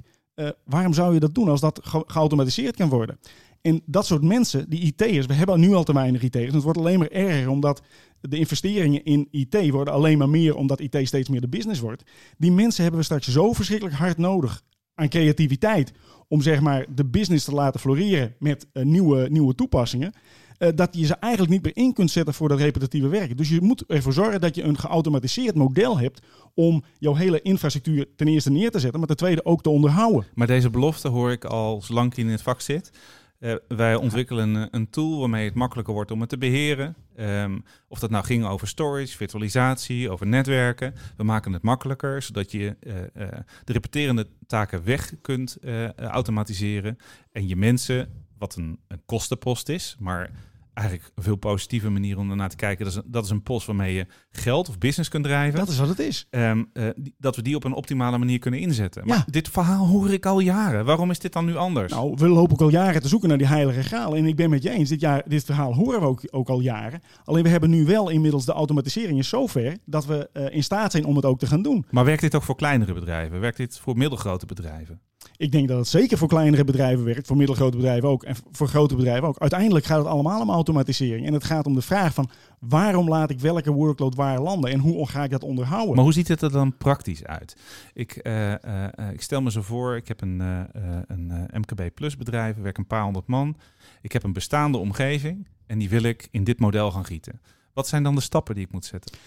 waarom 0.65 0.93
zou 0.93 1.13
je 1.13 1.19
dat 1.19 1.35
doen 1.35 1.49
als 1.49 1.61
dat 1.61 1.79
ge- 1.83 2.03
geautomatiseerd 2.07 2.75
kan 2.75 2.89
worden? 2.89 3.19
En 3.61 3.81
dat 3.85 4.05
soort 4.05 4.23
mensen, 4.23 4.69
die 4.69 4.79
IT'ers, 4.81 5.25
we 5.25 5.33
hebben 5.33 5.59
nu 5.59 5.73
al 5.73 5.83
te 5.83 5.93
weinig 5.93 6.21
IT'ers. 6.21 6.53
Het 6.53 6.63
wordt 6.63 6.79
alleen 6.79 6.99
maar 6.99 7.07
erger 7.07 7.49
omdat 7.49 7.81
de 8.21 8.37
investeringen 8.37 9.03
in 9.03 9.27
IT 9.31 9.69
worden 9.69 9.93
alleen 9.93 10.17
maar 10.17 10.29
meer 10.29 10.55
omdat 10.55 10.79
IT 10.79 10.97
steeds 11.01 11.29
meer 11.29 11.41
de 11.41 11.47
business 11.47 11.79
wordt. 11.79 12.03
Die 12.37 12.51
mensen 12.51 12.81
hebben 12.81 12.99
we 12.99 13.05
straks 13.05 13.27
zo 13.27 13.53
verschrikkelijk 13.53 13.95
hard 13.97 14.17
nodig 14.17 14.63
aan 14.95 15.09
creativiteit 15.09 15.91
om 16.27 16.41
zeg 16.41 16.59
maar 16.61 16.85
de 16.95 17.05
business 17.05 17.45
te 17.45 17.51
laten 17.53 17.79
floreren 17.79 18.35
met 18.39 18.67
eh, 18.73 18.83
nieuwe, 18.83 19.27
nieuwe 19.29 19.55
toepassingen. 19.55 20.13
eh, 20.57 20.69
dat 20.75 20.89
je 20.91 21.05
ze 21.05 21.15
eigenlijk 21.15 21.53
niet 21.53 21.63
meer 21.63 21.85
in 21.85 21.93
kunt 21.93 22.11
zetten 22.11 22.33
voor 22.33 22.49
dat 22.49 22.59
repetitieve 22.59 23.07
werk. 23.07 23.37
Dus 23.37 23.49
je 23.49 23.61
moet 23.61 23.83
ervoor 23.87 24.13
zorgen 24.13 24.41
dat 24.41 24.55
je 24.55 24.63
een 24.63 24.77
geautomatiseerd 24.77 25.55
model 25.55 25.97
hebt 25.99 26.21
om 26.53 26.83
jouw 26.99 27.13
hele 27.15 27.41
infrastructuur 27.41 28.05
ten 28.15 28.27
eerste 28.27 28.51
neer 28.51 28.71
te 28.71 28.79
zetten, 28.79 28.99
maar 28.99 29.07
ten 29.07 29.17
tweede 29.17 29.45
ook 29.45 29.61
te 29.61 29.69
onderhouden. 29.69 30.25
Maar 30.33 30.47
deze 30.47 30.69
belofte 30.69 31.07
hoor 31.07 31.31
ik 31.31 31.45
al 31.45 31.81
zolang 31.81 32.11
ik 32.11 32.17
in 32.17 32.27
het 32.27 32.41
vak 32.41 32.61
zit. 32.61 32.91
Eh, 33.39 33.55
wij 33.67 33.95
ontwikkelen 33.95 34.55
een, 34.55 34.67
een 34.71 34.89
tool 34.89 35.19
waarmee 35.19 35.45
het 35.45 35.53
makkelijker 35.53 35.93
wordt 35.93 36.11
om 36.11 36.19
het 36.19 36.29
te 36.29 36.37
beheren. 36.37 36.95
Ehm, 37.15 37.59
of 37.87 37.99
dat 37.99 38.09
nou 38.09 38.25
ging 38.25 38.45
over 38.45 38.67
storage, 38.67 39.17
virtualisatie, 39.17 40.09
over 40.09 40.27
netwerken. 40.27 40.93
We 41.17 41.23
maken 41.23 41.53
het 41.53 41.61
makkelijker, 41.61 42.21
zodat 42.21 42.51
je 42.51 42.75
eh, 42.79 43.03
eh, 43.03 43.39
de 43.63 43.73
repeterende 43.73 44.27
taken 44.47 44.83
weg 44.83 45.13
kunt 45.21 45.55
eh, 45.55 45.83
eh, 45.83 45.91
automatiseren. 45.95 46.97
En 47.31 47.47
je 47.47 47.55
mensen, 47.55 48.09
wat 48.37 48.55
een, 48.55 48.79
een 48.87 49.01
kostenpost 49.05 49.69
is, 49.69 49.95
maar 49.99 50.31
eigenlijk 50.77 51.11
een 51.15 51.23
veel 51.23 51.35
positieve 51.35 51.89
manier 51.89 52.17
om 52.17 52.29
ernaar 52.29 52.49
te 52.49 52.55
kijken. 52.55 52.85
Dat 52.85 52.93
is, 52.93 52.99
een, 53.03 53.11
dat 53.11 53.23
is 53.23 53.29
een 53.29 53.41
post 53.43 53.65
waarmee 53.67 53.93
je 53.93 54.05
geld 54.31 54.69
of 54.69 54.77
business 54.77 55.09
kunt 55.09 55.23
drijven. 55.23 55.59
Dat 55.59 55.67
is 55.69 55.77
wat 55.77 55.87
het 55.87 55.99
is. 55.99 56.27
Ehm, 56.29 56.63
eh, 56.73 56.87
dat 57.17 57.35
we 57.35 57.41
die 57.41 57.55
op 57.55 57.63
een 57.63 57.73
optimale 57.73 58.17
manier 58.17 58.39
kunnen 58.39 58.59
inzetten. 58.59 59.07
Maar 59.07 59.17
Ja. 59.17 59.23
dit 59.27 59.49
verhaal 59.49 59.87
hoor 59.87 60.11
ik 60.11 60.25
al 60.25 60.39
jaren. 60.39 60.85
Waarom 60.85 61.11
is 61.11 61.19
dit 61.19 61.33
dan 61.33 61.45
nu 61.45 61.55
anders? 61.55 61.91
Nou, 61.91 62.13
we 62.15 62.27
lopen 62.27 62.51
ook 62.53 62.61
al 62.61 62.69
jaren 62.69 63.01
te 63.01 63.07
zoeken 63.07 63.29
naar 63.29 63.37
die 63.37 63.47
heilige 63.47 63.83
graal. 63.83 64.15
En 64.15 64.25
ik 64.25 64.35
ben 64.35 64.49
met 64.49 64.63
je 64.63 64.69
eens, 64.69 64.89
dit, 64.89 64.99
jaar, 64.99 65.23
dit 65.27 65.43
verhaal 65.43 65.73
horen 65.73 65.99
we 65.99 66.05
ook, 66.05 66.21
ook 66.31 66.49
al 66.49 66.59
jaren. 66.59 67.01
Alleen 67.23 67.43
we 67.43 67.49
hebben 67.49 67.69
nu 67.69 67.85
wel 67.85 68.09
inmiddels 68.09 68.45
de 68.45 68.51
automatisering 68.51 69.19
is 69.19 69.29
zover 69.29 69.77
dat 69.85 70.05
we 70.05 70.29
eh, 70.33 70.55
in 70.55 70.63
staat 70.63 70.91
zijn 70.91 71.05
om 71.05 71.15
het 71.15 71.25
ook 71.25 71.39
te 71.39 71.47
gaan 71.47 71.61
doen. 71.61 71.85
Maar 71.89 72.05
werkt 72.05 72.21
dit 72.21 72.35
ook 72.35 72.43
voor 72.43 72.55
kleinere 72.55 72.93
bedrijven? 72.93 73.39
Werkt 73.39 73.57
dit 73.57 73.79
voor 73.79 73.97
middelgrote 73.97 74.45
bedrijven? 74.45 75.01
Ik 75.37 75.51
denk 75.51 75.67
dat 75.67 75.77
het 75.77 75.87
zeker 75.87 76.17
voor 76.17 76.27
kleinere 76.27 76.63
bedrijven 76.63 77.05
werkt, 77.05 77.27
voor 77.27 77.37
middelgrote 77.37 77.77
bedrijven 77.77 78.09
ook 78.09 78.23
en 78.23 78.35
voor 78.51 78.67
grote 78.67 78.95
bedrijven 78.95 79.27
ook. 79.27 79.37
Uiteindelijk 79.37 79.85
gaat 79.85 79.97
het 79.97 80.07
allemaal 80.07 80.41
om 80.41 80.49
automatisering. 80.49 81.25
En 81.25 81.33
het 81.33 81.43
gaat 81.43 81.65
om 81.65 81.73
de 81.73 81.81
vraag 81.81 82.13
van 82.13 82.29
waarom 82.59 83.09
laat 83.09 83.29
ik 83.29 83.39
welke 83.39 83.71
workload 83.71 84.15
waar 84.15 84.41
landen 84.41 84.71
en 84.71 84.79
hoe 84.79 85.07
ga 85.07 85.23
ik 85.23 85.29
dat 85.29 85.43
onderhouden? 85.43 85.95
Maar 85.95 86.03
hoe 86.03 86.13
ziet 86.13 86.27
het 86.27 86.41
er 86.41 86.51
dan 86.51 86.77
praktisch 86.77 87.23
uit? 87.23 87.57
Ik, 87.93 88.11
eh, 88.11 88.53
eh, 88.53 89.11
ik 89.13 89.21
stel 89.21 89.41
me 89.41 89.51
zo 89.51 89.61
voor, 89.61 89.95
ik 89.95 90.07
heb 90.07 90.21
een, 90.21 90.41
eh, 90.41 90.61
een 91.07 91.31
MKB 91.53 91.93
Plus 91.93 92.17
bedrijf, 92.17 92.55
er 92.55 92.61
werken 92.61 92.81
een 92.81 92.87
paar 92.87 93.03
honderd 93.03 93.27
man. 93.27 93.57
Ik 94.01 94.11
heb 94.11 94.23
een 94.23 94.33
bestaande 94.33 94.77
omgeving 94.77 95.47
en 95.65 95.79
die 95.79 95.89
wil 95.89 96.03
ik 96.03 96.27
in 96.31 96.43
dit 96.43 96.59
model 96.59 96.91
gaan 96.91 97.05
gieten. 97.05 97.41
Wat 97.73 97.87
zijn 97.87 98.03
dan 98.03 98.15
de 98.15 98.21
stappen 98.21 98.55
die 98.55 98.65
ik 98.65 98.71
moet 98.71 98.85
zetten? 98.85 99.17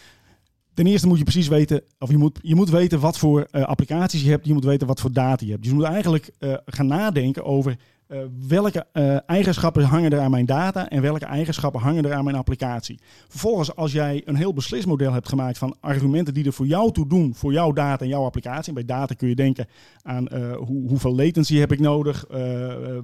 Ten 0.75 0.87
eerste 0.87 1.07
moet 1.07 1.19
je 1.19 1.25
precies 1.25 1.49
weten, 1.49 1.83
of 1.99 2.11
je 2.11 2.19
moet, 2.19 2.39
je 2.43 2.55
moet 2.55 2.71
weten 2.71 3.00
wat 3.00 3.19
voor 3.19 3.49
eh, 3.50 3.62
applicaties 3.62 4.23
je 4.23 4.31
hebt. 4.31 4.47
Je 4.47 4.53
moet 4.53 4.65
weten 4.65 4.87
wat 4.87 5.00
voor 5.00 5.12
data 5.12 5.45
je 5.45 5.50
hebt. 5.50 5.62
Dus 5.62 5.71
je 5.71 5.77
moet 5.77 5.87
eigenlijk 5.87 6.31
eh, 6.39 6.55
gaan 6.67 6.87
nadenken 6.87 7.45
over 7.45 7.77
eh, 8.07 8.19
welke 8.49 8.87
eigenschappen 9.27 9.83
hangen 9.83 10.11
er 10.11 10.21
aan 10.21 10.31
mijn 10.31 10.47
data 10.47 10.89
en 10.89 11.03
welke 11.03 11.25
eigenschappen 11.25 11.81
hangen 11.81 12.05
er 12.05 12.12
aan 12.12 12.25
mijn 12.25 12.37
applicatie. 12.37 12.99
Vervolgens, 13.29 13.77
als 13.77 13.93
jij 13.93 14.23
een 14.25 14.35
heel 14.35 14.53
beslismodel 14.53 15.12
hebt 15.12 15.29
gemaakt 15.29 15.59
van 15.59 15.77
argumenten 15.81 16.35
die 16.35 16.45
er 16.45 16.53
voor 16.53 16.67
jou 16.67 16.93
toe 16.93 17.07
doen, 17.07 17.35
voor 17.35 17.53
jouw 17.53 17.73
data 17.73 18.05
en 18.05 18.11
jouw 18.11 18.25
applicatie. 18.25 18.73
Bij 18.73 18.85
data 18.85 19.15
kun 19.15 19.29
je 19.29 19.35
denken 19.35 19.67
aan 20.03 20.35
hoe, 20.55 20.89
hoeveel 20.89 21.15
latency 21.15 21.57
heb 21.57 21.73
ik 21.73 21.81
nodig, 21.81 22.25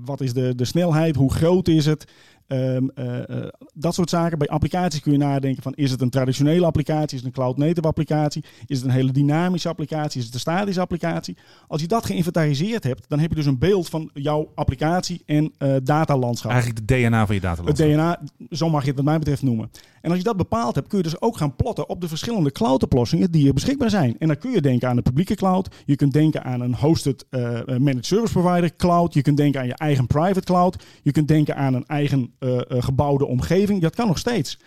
wat 0.04 0.20
is 0.20 0.32
de, 0.32 0.54
de 0.54 0.64
snelheid, 0.64 1.16
hoe 1.16 1.32
groot 1.32 1.68
is 1.68 1.86
het. 1.86 2.06
Ehm, 2.46 2.88
eh, 2.94 3.28
eh, 3.28 3.48
dat 3.74 3.94
soort 3.94 4.10
zaken. 4.10 4.38
Bij 4.38 4.48
applicaties 4.48 5.00
kun 5.00 5.12
je 5.12 5.18
nadenken 5.18 5.62
van 5.62 5.74
is 5.74 5.90
het 5.90 6.00
een 6.00 6.10
traditionele 6.10 6.66
applicatie, 6.66 7.16
is 7.16 7.16
het 7.16 7.24
een 7.24 7.32
cloud 7.32 7.56
native 7.56 7.86
applicatie, 7.86 8.44
is 8.66 8.76
het 8.76 8.86
een 8.86 8.92
hele 8.92 9.12
dynamische 9.12 9.68
applicatie, 9.68 10.20
is 10.20 10.24
het 10.24 10.34
een 10.34 10.40
statische 10.40 10.80
applicatie. 10.80 11.36
Als 11.68 11.80
je 11.80 11.86
dat 11.86 12.06
geïnventariseerd 12.06 12.84
hebt, 12.84 13.08
dan 13.08 13.18
heb 13.18 13.30
je 13.30 13.36
dus 13.36 13.46
een 13.46 13.58
beeld 13.58 13.88
van 13.88 14.10
jouw 14.14 14.52
applicatie 14.54 15.22
en 15.24 15.52
eh 15.58 15.74
datalandschap. 15.82 16.50
Eigenlijk 16.50 16.88
de 16.88 16.94
DNA 16.94 17.26
van 17.26 17.34
je 17.34 17.40
Het 17.40 17.56
datalandschap. 17.56 17.88
DNA, 17.88 18.20
zo 18.50 18.70
mag 18.70 18.82
je 18.82 18.86
het 18.86 18.96
wat 18.96 19.04
mij 19.04 19.18
betreft 19.18 19.42
noemen. 19.42 19.70
En 20.00 20.10
als 20.10 20.18
je 20.18 20.24
dat 20.24 20.36
bepaald 20.36 20.74
hebt, 20.74 20.88
kun 20.88 20.98
je 20.98 21.04
dus 21.04 21.20
ook 21.20 21.36
gaan 21.36 21.56
plotten 21.56 21.88
op 21.88 22.00
de 22.00 22.08
verschillende 22.08 22.52
cloud-oplossingen 22.52 23.30
die 23.30 23.46
er 23.46 23.54
beschikbaar 23.54 23.90
zijn. 23.90 24.16
En 24.18 24.26
dan 24.26 24.38
kun 24.38 24.50
je 24.50 24.60
denken 24.60 24.88
aan 24.88 24.96
de 24.96 25.02
publieke 25.02 25.34
cloud. 25.34 25.74
Je 25.84 25.96
kunt 25.96 26.12
denken 26.12 26.44
aan 26.44 26.60
een 26.60 26.74
hosted 26.74 27.26
managed 27.66 28.06
service 28.06 28.32
provider 28.32 28.76
cloud. 28.76 29.14
Je 29.14 29.22
kunt 29.22 29.36
denken 29.36 29.60
aan 29.60 29.66
je 29.66 29.74
eigen 29.74 30.06
private 30.06 30.40
cloud. 30.40 30.84
Je 31.02 31.12
kunt 31.12 31.28
denken 31.28 31.56
aan 31.56 31.74
een 31.74 31.86
eigen 31.86 32.34
eh, 32.38 32.70
eh, 32.70 32.82
gebouwde 32.82 33.26
omgeving. 33.26 33.80
Dat 33.80 33.94
kan 33.94 34.06
nog 34.06 34.18
steeds. 34.18 34.58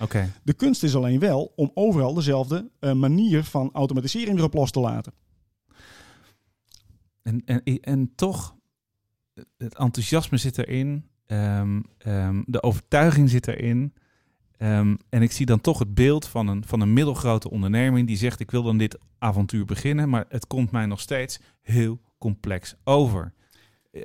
De 0.43 0.53
kunst 0.53 0.83
is 0.83 0.95
alleen 0.95 1.19
wel 1.19 1.51
om 1.55 1.71
overal 1.73 2.13
dezelfde 2.13 2.69
eh, 2.79 2.93
manier 2.93 3.43
van 3.43 3.69
automatisering 3.73 4.38
erop 4.38 4.53
los 4.53 4.71
te 4.71 4.79
laten. 4.79 5.13
En, 7.21 7.41
en, 7.45 7.63
en 7.81 8.11
toch, 8.15 8.55
het 9.57 9.77
enthousiasme 9.77 10.38
zit 10.38 10.57
erin, 10.57 11.05
ehm, 11.25 11.81
ehm, 11.97 12.41
de 12.45 12.63
overtuiging 12.63 13.29
zit 13.29 13.47
erin. 13.47 13.93
Ehm, 14.57 14.95
en 15.09 15.21
ik 15.21 15.31
zie 15.31 15.45
dan 15.45 15.61
toch 15.61 15.79
het 15.79 15.93
beeld 15.93 16.27
van 16.27 16.47
een, 16.47 16.63
van 16.65 16.81
een 16.81 16.93
middelgrote 16.93 17.49
onderneming 17.49 18.07
die 18.07 18.17
zegt: 18.17 18.39
Ik 18.39 18.51
wil 18.51 18.63
dan 18.63 18.77
dit 18.77 18.97
avontuur 19.17 19.65
beginnen, 19.65 20.09
maar 20.09 20.25
het 20.29 20.47
komt 20.47 20.71
mij 20.71 20.85
nog 20.85 20.99
steeds 20.99 21.39
heel 21.61 22.01
complex 22.17 22.75
over. 22.83 23.33
Eh, 23.91 24.01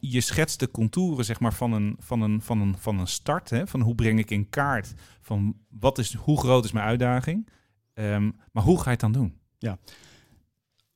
Je, 0.00 0.20
schetst 0.20 0.60
de 0.60 0.70
contouren 0.70 1.24
zeg 1.24 1.40
maar, 1.40 1.54
van, 1.54 1.72
een, 1.72 1.96
van, 1.98 2.20
een, 2.22 2.42
van, 2.42 2.60
een, 2.60 2.74
van 2.78 2.98
een 2.98 3.06
start. 3.06 3.50
Hè? 3.50 3.66
Van 3.66 3.80
hoe 3.80 3.94
breng 3.94 4.18
ik 4.18 4.30
in 4.30 4.48
kaart 4.48 4.94
van 5.20 5.56
wat 5.68 5.98
is, 5.98 6.14
hoe 6.14 6.38
groot 6.40 6.64
is 6.64 6.72
mijn 6.72 6.86
uitdaging. 6.86 7.48
Ehm, 7.94 8.30
maar 8.52 8.62
hoe 8.64 8.76
ga 8.78 8.84
je 8.84 8.90
het 8.90 9.00
dan 9.00 9.12
doen? 9.12 9.36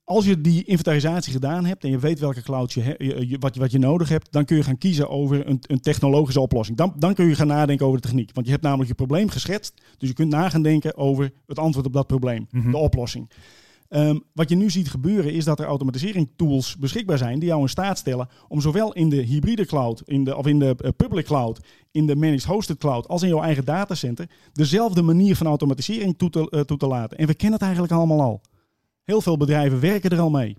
Als 0.05 0.25
je 0.25 0.41
die 0.41 0.65
inventarisatie 0.65 1.33
gedaan 1.33 1.65
hebt 1.65 1.85
en 1.85 1.91
je 1.91 1.99
weet 1.99 2.19
welke 2.19 2.43
clouds 2.43 2.75
je, 2.75 2.81
he- 2.81 2.95
je- 2.99 3.37
wat, 3.39 3.55
je, 3.55 3.61
wat 3.61 3.71
je 3.71 3.79
nodig 3.79 4.09
hebt, 4.09 4.33
dan 4.33 4.45
kun 4.45 4.57
je 4.57 4.63
gaan 4.63 4.79
kiezen 4.79 5.09
over 5.11 5.49
een, 5.49 5.59
een 5.63 5.81
technologische 5.81 6.41
oplossing. 6.41 6.77
Dan, 6.79 6.95
dan 6.99 7.15
kun 7.15 7.27
je 7.29 7.35
gaan 7.35 7.47
nadenken 7.47 7.87
over 7.87 8.01
de 8.01 8.07
techniek. 8.07 8.31
Want 8.35 8.47
je 8.47 8.53
hebt 8.53 8.65
namelijk 8.65 8.89
je 8.89 8.95
probleem 8.95 9.29
geschetst. 9.29 9.83
Dus 9.99 10.09
je 10.09 10.15
kunt 10.15 10.31
na 10.31 10.49
gaan 10.49 10.63
denken 10.63 10.97
over 10.97 11.33
het 11.47 11.59
antwoord 11.59 11.87
op 11.87 11.93
dat 11.93 12.07
probleem, 12.07 12.47
Mhm. 12.51 12.71
de 12.71 12.77
oplossing. 12.77 13.31
Ehm, 13.93 14.19
wat 14.33 14.49
je 14.49 14.57
nu 14.57 14.71
ziet 14.71 14.91
gebeuren 14.91 15.33
is 15.33 15.45
dat 15.45 15.61
er 15.61 15.67
automatisering 15.67 16.29
tools 16.37 16.77
beschikbaar 16.77 17.19
zijn 17.19 17.39
die 17.39 17.49
jou 17.49 17.61
in 17.61 17.69
staat 17.69 17.99
stellen 17.99 18.29
om 18.49 18.61
zowel 18.61 18.93
in 18.93 19.09
de 19.09 19.23
hybride 19.23 19.67
cloud, 19.67 20.03
in 20.05 20.25
de, 20.25 20.37
of 20.37 20.47
in 20.47 20.59
de 20.59 20.75
eh, 20.79 20.91
public 20.97 21.25
cloud, 21.25 21.61
in 21.91 22.07
de 22.07 22.17
managed 22.17 22.45
hosted 22.45 22.79
cloud, 22.79 23.09
als 23.09 23.23
in 23.23 23.29
jouw 23.29 23.43
eigen 23.43 23.65
datacenter, 23.65 24.29
dezelfde 24.53 25.03
manier 25.03 25.37
van 25.37 25.47
automatisering 25.47 26.19
toe 26.19 26.31
te, 26.31 26.51
eh, 26.51 26.61
toe 26.61 26.77
te 26.77 26.87
laten. 26.87 27.19
En 27.19 27.27
we 27.27 27.35
kennen 27.35 27.59
het 27.59 27.63
eigenlijk 27.69 27.93
allemaal 27.93 28.21
al. 28.21 28.41
Heel 29.05 29.21
veel 29.21 29.37
bedrijven 29.37 29.81
werken 29.81 30.11
er 30.11 30.21
al 30.21 30.31
mee. 30.31 30.57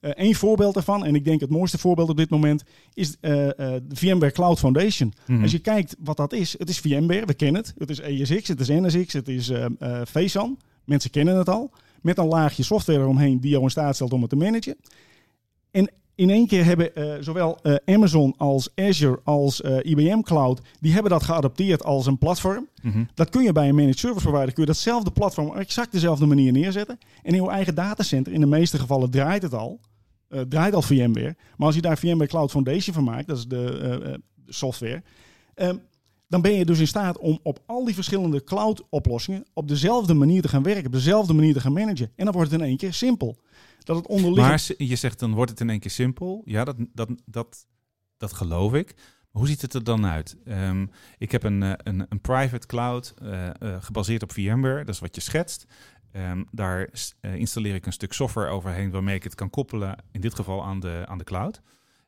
Eén 0.00 0.34
voorbeeld 0.34 0.74
daarvan, 0.74 1.04
en 1.04 1.14
ik 1.14 1.24
denk 1.24 1.40
het 1.40 1.50
mooiste 1.50 1.78
voorbeeld 1.78 2.08
op 2.08 2.16
dit 2.16 2.30
moment, 2.30 2.64
is 2.94 3.16
eh, 3.20 3.46
eh, 3.46 3.82
de 3.88 3.96
VMware 3.96 4.32
Cloud 4.32 4.58
Foundation. 4.58 5.12
Mhm. 5.26 5.42
Als 5.42 5.52
je 5.52 5.58
kijkt 5.58 5.96
wat 5.98 6.16
dat 6.16 6.32
is, 6.32 6.58
het 6.58 6.68
is 6.68 6.78
VMware, 6.78 7.26
we 7.26 7.34
kennen 7.34 7.62
het. 7.62 7.74
Het 7.78 7.90
is 7.90 8.00
ESX, 8.00 8.48
het 8.48 8.60
is 8.60 8.68
NSX, 8.68 9.12
het 9.12 9.28
is 9.28 9.48
eh 9.48 9.64
eh, 9.78 10.00
VSAN. 10.04 10.58
Mensen 10.84 11.10
kennen 11.10 11.36
het 11.36 11.48
al. 11.48 11.70
Met 12.06 12.18
een 12.18 12.26
laagje 12.26 12.62
software 12.62 12.98
eromheen 12.98 13.40
die 13.40 13.50
jou 13.50 13.62
in 13.62 13.70
staat 13.70 13.94
stelt 13.94 14.12
om 14.12 14.20
het 14.20 14.30
te 14.30 14.36
managen. 14.36 14.76
En 15.70 15.90
in 16.14 16.30
één 16.30 16.46
keer 16.46 16.64
hebben 16.64 16.94
eh, 16.94 17.14
zowel 17.20 17.58
eh, 17.62 17.94
Amazon 17.94 18.34
als 18.36 18.68
Azure 18.74 19.20
als 19.24 19.62
eh, 19.62 19.76
IBM 19.82 20.20
Cloud, 20.20 20.60
die 20.80 20.92
hebben 20.92 21.10
dat 21.10 21.22
geadopteerd 21.22 21.84
als 21.84 22.06
een 22.06 22.18
platform. 22.18 22.68
Mhm. 22.82 23.04
Dat 23.14 23.30
kun 23.30 23.42
je 23.42 23.52
bij 23.52 23.68
een 23.68 23.74
managed 23.74 23.98
service 23.98 24.28
provider, 24.28 24.52
kun 24.52 24.62
je 24.62 24.68
datzelfde 24.68 25.10
platform 25.10 25.46
op 25.46 25.56
exact 25.56 25.92
dezelfde 25.92 26.26
manier 26.26 26.52
neerzetten. 26.52 26.98
En 27.22 27.34
in 27.34 27.42
je 27.42 27.50
eigen 27.50 27.74
datacenter, 27.74 28.32
in 28.32 28.40
de 28.40 28.46
meeste 28.46 28.78
gevallen 28.78 29.10
draait 29.10 29.42
het 29.42 29.54
al, 29.54 29.80
draait 30.48 30.74
al 30.74 30.82
VMware. 30.82 31.36
Maar 31.56 31.66
als 31.66 31.74
je 31.74 31.82
daar 31.82 31.98
VMware 31.98 32.26
Cloud 32.26 32.50
Foundation 32.50 32.94
van 32.94 33.04
maakt, 33.04 33.26
dat 33.26 33.36
is 33.36 33.46
de 33.46 34.20
de 34.46 34.52
software, 34.52 35.02
ehm, 35.54 35.76
dan 36.28 36.40
ben 36.40 36.52
je 36.52 36.64
dus 36.64 36.78
in 36.78 36.86
staat 36.86 37.18
om 37.18 37.38
op 37.42 37.62
al 37.66 37.84
die 37.84 37.94
verschillende 37.94 38.44
cloud-oplossingen 38.44 39.46
op 39.52 39.68
dezelfde 39.68 40.14
manier 40.14 40.42
te 40.42 40.48
gaan 40.48 40.62
werken, 40.62 40.86
op 40.86 40.92
dezelfde 40.92 41.32
manier 41.32 41.52
te 41.52 41.60
gaan 41.60 41.72
managen. 41.72 42.12
En 42.16 42.24
dan 42.24 42.34
wordt 42.34 42.50
het 42.50 42.60
in 42.60 42.66
één 42.66 42.76
keer 42.76 42.92
simpel. 42.92 43.40
Dat 43.78 43.96
het 43.96 44.06
onderliggend... 44.06 44.78
Maar 44.78 44.86
je 44.88 44.96
zegt 44.96 45.18
dan 45.18 45.34
wordt 45.34 45.50
het 45.50 45.60
in 45.60 45.70
één 45.70 45.80
keer 45.80 45.90
simpel. 45.90 46.42
Ja, 46.44 46.64
dat, 46.64 46.76
dat, 46.92 47.10
dat, 47.24 47.66
dat 48.16 48.32
geloof 48.32 48.74
ik. 48.74 48.94
Maar 48.96 49.44
hoe 49.44 49.46
ziet 49.46 49.62
het 49.62 49.74
er 49.74 49.84
dan 49.84 50.06
uit? 50.06 50.36
Ehm, 50.44 50.86
ik 51.18 51.32
heb 51.32 51.42
een, 51.42 51.62
eh, 51.62 51.72
een, 51.76 52.06
een 52.08 52.20
private 52.20 52.66
cloud 52.66 53.14
eh, 53.22 53.46
eh, 53.48 53.82
gebaseerd 53.82 54.22
op 54.22 54.32
VMware. 54.32 54.84
Dat 54.84 54.94
is 54.94 55.00
wat 55.00 55.14
je 55.14 55.20
schetst. 55.20 55.66
Ehm, 56.12 56.44
daar 56.50 56.88
installeer 57.20 57.74
ik 57.74 57.86
een 57.86 57.92
stuk 57.92 58.12
software 58.12 58.50
overheen 58.50 58.90
waarmee 58.90 59.14
ik 59.14 59.22
het 59.22 59.34
kan 59.34 59.50
koppelen, 59.50 59.96
in 60.12 60.20
dit 60.20 60.34
geval 60.34 60.64
aan 60.64 60.80
de, 60.80 61.04
aan 61.06 61.18
de 61.18 61.24
cloud. 61.24 61.62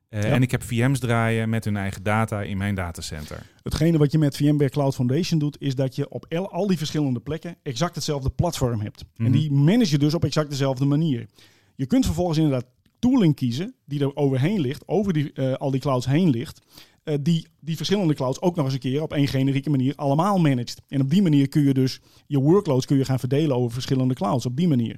Eh, 0.09 0.23
Ja. 0.23 0.29
En 0.29 0.43
ik 0.43 0.51
heb 0.51 0.63
VM's 0.63 0.99
draaien 0.99 1.49
met 1.49 1.65
hun 1.65 1.77
eigen 1.77 2.03
data 2.03 2.43
in 2.43 2.57
mijn 2.57 2.75
datacenter. 2.75 3.47
Hetgene 3.63 3.99
wat 3.99 4.13
je 4.13 4.19
met 4.19 4.37
VMware 4.37 4.71
Cloud 4.71 4.95
Foundation 4.95 5.39
doet, 5.39 5.57
is 5.61 5.75
dat 5.75 5.97
je 5.97 6.09
op 6.09 6.35
al 6.51 6.67
die 6.67 6.79
verschillende 6.79 7.21
plekken 7.21 7.57
exact 7.63 7.95
hetzelfde 7.95 8.31
platform 8.31 8.81
hebt. 8.81 9.05
Mhm. 9.17 9.27
En 9.27 9.33
die 9.33 9.53
manage 9.53 9.91
je 9.91 9.99
dus 9.99 10.15
op 10.15 10.25
exact 10.25 10.51
dezelfde 10.51 10.85
manier. 10.85 11.27
Je 11.75 11.87
kunt 11.87 12.05
vervolgens 12.05 12.39
inderdaad 12.39 12.67
tooling 12.99 13.35
kiezen 13.35 13.75
die 13.85 14.01
er 14.01 14.17
overheen 14.17 14.61
ligt, 14.61 14.89
over 14.89 15.13
die, 15.13 15.33
eh, 15.33 15.53
al 15.53 15.71
die 15.71 15.81
clouds 15.81 16.07
heen 16.07 16.31
ligt, 16.31 16.61
eh, 17.05 17.15
die 17.21 17.47
die 17.61 17.77
verschillende 17.77 18.15
clouds 18.15 18.41
ook 18.41 18.57
nog 18.57 18.65
eens 18.65 18.75
een 18.75 18.81
keer 18.81 19.03
op 19.03 19.13
één 19.13 19.29
generieke 19.29 19.71
manier 19.71 19.95
allemaal 19.97 20.39
managt. 20.39 20.83
En 20.89 21.01
op 21.01 21.11
die 21.11 21.23
manier 21.23 21.49
kun 21.49 21.63
je 21.63 21.75
dus 21.75 22.01
je 22.27 22.39
workloads 22.39 22.87
kun 22.87 22.97
je 22.97 23.05
gaan 23.05 23.19
verdelen 23.19 23.57
over 23.57 23.73
verschillende 23.73 24.15
clouds. 24.15 24.47
Op 24.47 24.57
die 24.57 24.69
manier. 24.69 24.97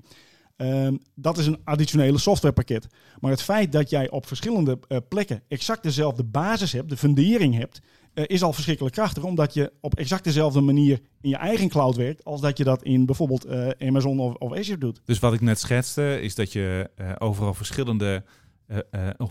Ehm, 0.61 0.97
dat 1.15 1.39
is 1.39 1.47
een 1.47 1.61
additionele 1.65 2.19
softwarepakket. 2.19 2.87
Maar 3.21 3.31
het 3.31 3.43
feit 3.43 3.73
dat 3.73 3.91
jij 3.91 4.11
op 4.11 4.27
verschillende 4.27 4.79
eh, 4.89 4.99
plekken 5.09 5.43
exact 5.49 5.83
dezelfde 5.83 6.25
basis 6.25 6.73
hebt, 6.73 6.89
de 6.89 6.97
fundering 6.97 7.59
hebt, 7.59 7.81
eh, 8.15 8.25
is 8.27 8.43
al 8.43 8.53
verschrikkelijk 8.53 8.95
krachtig. 8.95 9.23
Omdat 9.23 9.55
je 9.55 9.73
op 9.81 9.95
exact 9.95 10.25
dezelfde 10.25 10.61
manier 10.61 11.01
in 11.21 11.29
je 11.29 11.37
eigen 11.37 11.69
cloud 11.69 11.97
werkt, 11.97 12.25
als 12.25 12.41
dat 12.41 12.59
je 12.59 12.65
dat 12.65 12.83
in 12.83 13.07
bijvoorbeeld 13.07 13.45
eh, 13.45 13.69
Amazon 13.79 14.21
of, 14.21 14.35
of 14.35 14.53
Azure 14.53 14.79
doet. 14.79 15.01
Dus 15.05 15.19
wat 15.19 15.33
ik 15.33 15.41
net 15.41 15.59
schetste, 15.59 16.21
is 16.21 16.35
dat 16.35 16.53
je 16.53 16.91
overal 17.19 17.55
verschillende 17.55 18.25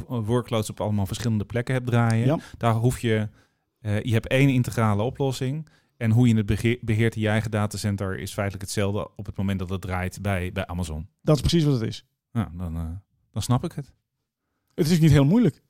workloads 0.08 0.70
op 0.70 0.82
allemaal 0.82 1.06
verschillende 1.06 1.46
plekken 1.46 1.74
hebt 1.74 1.88
draaien. 1.88 2.26
Ja. 2.26 2.40
Daar 2.58 2.74
hoef 2.74 3.00
je, 3.00 3.28
je 3.82 4.12
hebt 4.12 4.28
één 4.28 4.50
integrale 4.50 5.04
oplossing. 5.04 5.70
En 6.00 6.12
hoe 6.12 6.28
je 6.28 6.36
het 6.36 6.46
beheert 6.82 7.16
in 7.16 7.22
je 7.22 7.28
eigen 7.28 7.52
datacenter 7.52 8.20
is 8.20 8.34
feitelijk 8.34 8.64
hetzelfde 8.64 9.10
op 9.16 9.26
het 9.26 9.38
moment 9.38 9.60
dat 9.60 9.70
het 9.70 9.82
draait 9.82 10.22
bij, 10.22 10.52
bij 10.52 10.68
Amazon. 10.68 11.08
Dat 11.22 11.36
is 11.36 11.42
precies 11.42 11.64
wat 11.64 11.74
het 11.80 11.90
is. 11.90 12.06
Nou, 12.32 12.48
dan, 12.58 12.76
eh, 12.76 12.84
dan 13.32 13.42
snap 13.42 13.64
ik 13.64 13.72
het. 13.72 13.94
Het 14.76 14.90
is 14.90 15.00
niet 15.00 15.12
heel 15.12 15.26
moeilijk. 15.26 15.62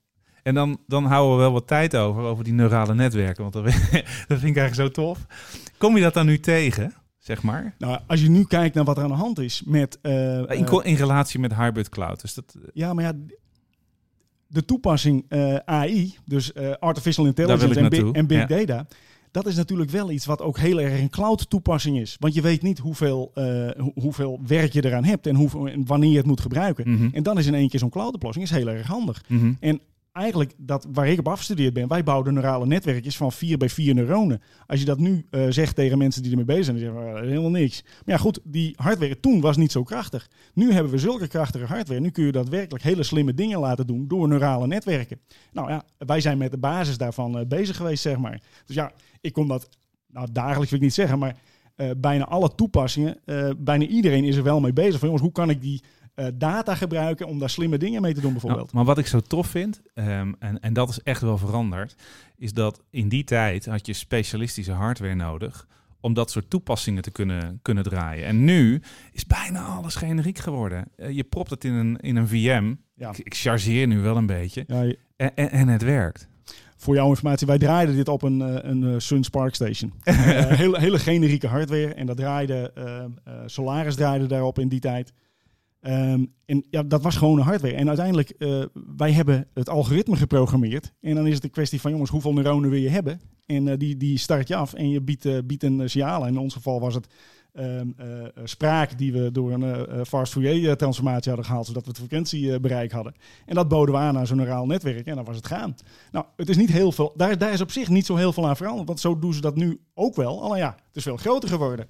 En 0.42 0.54
dan, 0.54 0.80
dan 0.86 1.04
houden 1.04 1.36
we 1.36 1.42
wel 1.42 1.52
wat 1.52 1.66
tijd 1.66 1.96
over, 1.96 2.22
over 2.22 2.44
die 2.44 2.52
neurale 2.52 2.94
netwerken. 2.94 3.42
Want 3.42 3.52
dat, 3.54 3.64
dat 4.28 4.38
vind 4.38 4.42
ik 4.42 4.56
eigenlijk 4.56 4.74
zo 4.74 4.88
tof. 4.88 5.26
Kom 5.78 5.96
je 5.96 6.02
dat 6.02 6.14
dan 6.14 6.26
nu 6.26 6.40
tegen, 6.40 6.94
zeg 7.18 7.42
maar? 7.42 7.74
Nou, 7.78 8.00
als 8.06 8.20
je 8.20 8.28
nu 8.30 8.44
kijkt 8.44 8.74
naar 8.74 8.84
wat 8.84 8.96
er 8.96 9.02
aan 9.02 9.08
de 9.08 9.14
hand 9.14 9.38
is 9.38 9.62
met. 9.66 9.98
eh, 10.00 10.38
In, 10.38 10.66
eh, 10.66 10.78
in 10.82 10.94
relatie 10.94 11.40
met 11.40 11.54
hybrid 11.54 11.88
cloud. 11.88 12.20
Dus 12.20 12.34
dat, 12.34 12.56
ja, 12.72 12.94
maar 12.94 13.04
ja. 13.04 13.12
De 14.46 14.64
toepassing 14.64 15.24
AI, 15.64 16.16
dus 16.24 16.54
artificial 16.78 17.26
intelligence 17.26 17.66
en, 17.66 17.88
big, 17.88 17.98
naartoe, 18.00 18.12
en 18.14 18.26
big 18.26 18.38
ja. 18.38 18.46
data, 18.46 18.86
Dat 19.30 19.46
is 19.46 19.56
natuurlijk 19.56 19.90
wel 19.90 20.10
iets 20.10 20.26
wat 20.26 20.40
ook 20.42 20.58
heel 20.58 20.80
erg 20.80 21.00
een 21.00 21.10
cloud 21.10 21.50
toepassing 21.50 21.98
is. 21.98 22.16
Want 22.18 22.34
je 22.34 22.40
weet 22.40 22.62
niet 22.62 22.78
hoeveel, 22.78 23.30
eh, 23.34 23.44
hoe- 23.78 23.92
hoeveel 23.94 24.40
werk 24.46 24.72
je 24.72 24.84
eraan 24.84 25.04
hebt 25.04 25.26
en, 25.26 25.34
hoeveel, 25.34 25.68
en 25.68 25.86
wanneer 25.86 26.10
je 26.10 26.16
het 26.16 26.26
moet 26.26 26.40
gebruiken. 26.40 26.90
Mhm. 26.90 27.08
En 27.12 27.22
dan 27.22 27.38
is 27.38 27.46
in 27.46 27.54
één 27.54 27.68
keer 27.68 27.80
zo'n 27.80 27.90
cloud 27.90 28.14
oplossing 28.14 28.44
is 28.44 28.50
heel 28.50 28.68
erg 28.68 28.86
handig. 28.86 29.22
Mhm. 29.28 29.52
En 29.60 29.80
eigenlijk 30.12 30.52
dat 30.56 30.86
waar 30.92 31.08
ik 31.08 31.18
op 31.18 31.28
afgestudeerd 31.28 31.72
ben, 31.74 31.88
wij 31.88 32.02
bouwden 32.02 32.34
neurale 32.34 32.66
netwerkjes 32.66 33.16
van 33.16 33.32
4 33.32 33.56
bij 33.58 33.68
4 33.68 33.94
neuronen. 33.94 34.42
Als 34.66 34.78
je 34.80 34.84
dat 34.86 34.98
nu 34.98 35.26
eh, 35.30 35.42
zegt 35.48 35.74
tegen 35.74 35.98
mensen 35.98 36.22
die 36.22 36.30
ermee 36.30 36.44
bezig 36.46 36.64
zijn, 36.64 36.76
dan 36.76 36.84
zeggen 36.86 37.12
we 37.14 37.18
"Eh, 37.20 37.26
helemaal 37.28 37.50
niks. 37.50 37.82
Maar 37.82 38.14
ja, 38.14 38.16
goed, 38.16 38.40
die 38.44 38.72
hardware 38.76 39.20
toen 39.20 39.40
was 39.40 39.56
niet 39.56 39.72
zo 39.72 39.82
krachtig. 39.82 40.28
Nu 40.54 40.72
hebben 40.72 40.92
we 40.92 40.98
zulke 40.98 41.26
krachtige 41.28 41.64
hardware. 41.64 42.00
Nu 42.00 42.10
kun 42.10 42.24
je 42.24 42.32
daadwerkelijk 42.32 42.84
hele 42.84 43.02
slimme 43.02 43.34
dingen 43.34 43.58
laten 43.60 43.86
doen 43.86 44.08
door 44.08 44.28
neurale 44.28 44.66
netwerken. 44.66 45.20
Nou 45.52 45.70
ja, 45.70 45.82
wij 45.98 46.20
zijn 46.20 46.38
met 46.38 46.50
de 46.50 46.58
basis 46.58 46.98
daarvan 46.98 47.38
eh, 47.38 47.46
bezig 47.46 47.76
geweest, 47.76 48.02
zeg 48.02 48.18
maar. 48.18 48.40
Dus 48.66 48.76
ja, 48.76 48.92
ik 49.20 49.32
kom 49.32 49.48
dat, 49.48 49.68
nou 50.06 50.28
dagelijks 50.32 50.70
wil 50.70 50.78
ik 50.78 50.84
niet 50.84 50.94
zeggen, 50.94 51.18
maar 51.18 51.36
eh, 51.76 51.90
bijna 51.96 52.24
alle 52.26 52.54
toepassingen, 52.54 53.16
eh, 53.24 53.50
bijna 53.58 53.84
iedereen 53.84 54.24
is 54.24 54.36
er 54.36 54.42
wel 54.42 54.60
mee 54.60 54.72
bezig. 54.72 54.92
Van 54.98 55.02
jongens, 55.08 55.22
hoe 55.24 55.32
kan 55.32 55.50
ik 55.50 55.60
die 55.60 55.82
eh, 56.14 56.26
data 56.34 56.74
gebruiken 56.74 57.26
om 57.26 57.38
daar 57.38 57.50
slimme 57.50 57.78
dingen 57.78 58.02
mee 58.02 58.14
te 58.14 58.20
doen 58.20 58.32
bijvoorbeeld? 58.32 58.64
Nou, 58.72 58.76
maar 58.76 58.84
wat 58.94 58.98
ik 58.98 59.06
zo 59.06 59.20
tof 59.20 59.46
vind, 59.46 59.82
ehm, 59.94 60.32
en, 60.38 60.60
en 60.60 60.72
dat 60.72 60.88
is 60.88 61.02
echt 61.02 61.20
wel 61.20 61.38
veranderd, 61.38 61.94
is 62.36 62.52
dat 62.52 62.82
in 62.90 63.08
die 63.08 63.24
tijd 63.24 63.66
had 63.66 63.86
je 63.86 63.92
specialistische 63.92 64.72
hardware 64.72 65.14
nodig 65.14 65.66
om 66.00 66.14
dat 66.14 66.30
soort 66.30 66.50
toepassingen 66.50 67.02
te 67.02 67.10
kunnen, 67.10 67.58
kunnen 67.62 67.84
draaien. 67.84 68.26
En 68.26 68.44
nu 68.44 68.82
is 69.12 69.26
bijna 69.26 69.64
alles 69.64 69.94
generiek 69.94 70.38
geworden. 70.38 70.84
Je 71.10 71.24
propt 71.24 71.50
het 71.50 71.64
in 71.64 71.72
een, 71.72 71.96
in 71.96 72.16
een 72.16 72.28
VM. 72.28 72.74
Ja. 72.94 73.10
Ik, 73.10 73.18
ik 73.18 73.34
chargeer 73.34 73.86
nu 73.86 73.98
wel 74.00 74.16
een 74.16 74.26
beetje. 74.26 74.64
Ja, 74.66 74.82
je- 74.82 74.98
En, 75.16 75.36
en, 75.36 75.50
en 75.50 75.68
het 75.68 75.82
werkt. 75.82 76.28
Voor 76.80 76.94
jouw 76.94 77.08
informatie, 77.08 77.46
wij 77.46 77.58
draaiden 77.58 77.94
dit 77.94 78.08
op 78.08 78.22
een, 78.22 78.42
eh, 78.42 78.70
een 78.70 78.84
eh, 78.84 78.94
Sun 78.98 79.24
Spark 79.24 79.54
Station. 79.54 79.92
Eh, 80.04 80.46
hele, 80.46 80.78
hele 80.78 80.98
generieke 80.98 81.46
hardware. 81.46 81.94
En 81.94 82.06
dat 82.06 82.16
draaide, 82.16 82.72
eh, 82.74 83.04
eh, 83.04 83.10
Solaris 83.46 83.94
draaide 83.94 84.26
daarop 84.26 84.58
in 84.58 84.68
die 84.68 84.80
tijd. 84.80 85.12
Ehm, 85.80 86.24
en 86.44 86.64
ja, 86.70 86.82
dat 86.82 87.02
was 87.02 87.16
gewoon 87.16 87.38
een 87.38 87.44
hardware. 87.44 87.74
En 87.74 87.88
uiteindelijk, 87.88 88.34
wij 88.96 89.12
hebben 89.12 89.46
het 89.54 89.68
algoritme 89.68 90.16
geprogrammeerd. 90.16 90.92
En 91.00 91.14
dan 91.14 91.26
is 91.26 91.34
het 91.34 91.44
een 91.44 91.50
kwestie 91.50 91.80
van, 91.80 91.90
jongens, 91.90 92.10
hoeveel 92.10 92.32
neuronen 92.32 92.70
wil 92.70 92.78
je 92.78 92.88
hebben? 92.88 93.20
En 93.46 93.78
die, 93.78 93.96
die 93.96 94.18
start 94.18 94.48
je 94.48 94.56
af 94.56 94.74
en 94.74 94.90
je 94.90 95.00
biedt, 95.00 95.46
biedt 95.46 95.62
een 95.62 95.90
signaal. 95.90 96.22
En 96.22 96.32
in 96.32 96.38
ons 96.38 96.54
geval 96.54 96.80
was 96.80 96.94
het 96.94 97.06
eh, 97.52 98.44
spraak 98.44 98.98
die 98.98 99.12
we 99.12 99.32
door 99.32 99.52
een 99.52 99.62
eh, 99.62 100.04
fast 100.04 100.32
Fourier 100.32 100.76
transformatie 100.76 101.28
hadden 101.28 101.44
gehaald, 101.44 101.66
zodat 101.66 101.82
we 101.82 101.88
het 101.88 101.98
frequentiebereik 101.98 102.92
hadden. 102.92 103.14
En 103.46 103.54
dat 103.54 103.68
boden 103.68 103.94
we 103.94 104.00
aan 104.00 104.18
aan 104.18 104.26
zo'n 104.26 104.36
neuraal 104.36 104.66
netwerk 104.66 105.06
en 105.06 105.14
dan 105.14 105.24
was 105.24 105.36
het 105.36 105.46
gaan. 105.46 105.74
Nou, 106.12 106.24
het 106.36 106.48
is 106.48 106.56
niet 106.56 106.70
heel 106.70 106.92
veel, 106.92 107.12
daar, 107.16 107.38
daar 107.38 107.52
is 107.52 107.60
op 107.60 107.70
zich 107.70 107.88
niet 107.88 108.06
zo 108.06 108.16
heel 108.16 108.32
veel 108.32 108.48
aan 108.48 108.56
veranderd, 108.56 108.86
want 108.86 109.00
zo 109.00 109.18
doen 109.18 109.34
ze 109.34 109.40
dat 109.40 109.56
nu 109.56 109.80
ook 109.94 110.16
wel. 110.16 110.42
Alleen 110.42 110.58
ja, 110.58 110.74
het 110.86 110.96
is 110.96 111.02
veel 111.02 111.16
groter 111.16 111.48
geworden. 111.48 111.86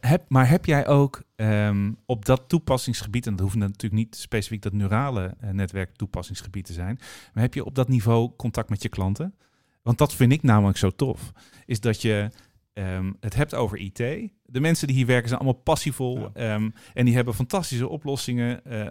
Heb, 0.00 0.24
maar 0.28 0.48
heb 0.48 0.64
jij 0.64 0.86
ook 0.86 1.22
ehm, 1.36 1.92
op 2.06 2.24
dat 2.24 2.42
toepassingsgebied, 2.46 3.26
en 3.26 3.32
dat 3.32 3.40
hoeft 3.40 3.56
natuurlijk 3.56 3.92
niet 3.92 4.16
specifiek 4.16 4.62
dat 4.62 4.72
neurale 4.72 5.34
netwerk 5.52 5.96
toepassingsgebied 5.96 6.64
te 6.64 6.72
zijn, 6.72 6.98
maar 7.32 7.42
heb 7.42 7.54
je 7.54 7.64
op 7.64 7.74
dat 7.74 7.88
niveau 7.88 8.30
contact 8.36 8.68
met 8.68 8.82
je 8.82 8.88
klanten? 8.88 9.34
Want 9.82 9.98
dat 9.98 10.14
vind 10.14 10.32
ik 10.32 10.42
namelijk 10.42 10.78
zo 10.78 10.90
tof, 10.90 11.32
is 11.66 11.80
dat 11.80 12.02
je 12.02 12.30
ehm, 12.72 13.12
het 13.20 13.34
hebt 13.34 13.54
over 13.54 13.78
IT. 13.78 13.96
De 14.42 14.60
mensen 14.60 14.86
die 14.86 14.96
hier 14.96 15.06
werken 15.06 15.28
zijn 15.28 15.40
allemaal 15.40 15.62
passievol 15.62 16.18
Ja. 16.18 16.30
ehm, 16.34 16.70
en 16.94 17.04
die 17.04 17.14
hebben 17.14 17.34
fantastische 17.34 17.88
oplossingen. 17.88 18.64
Eh, 18.64 18.88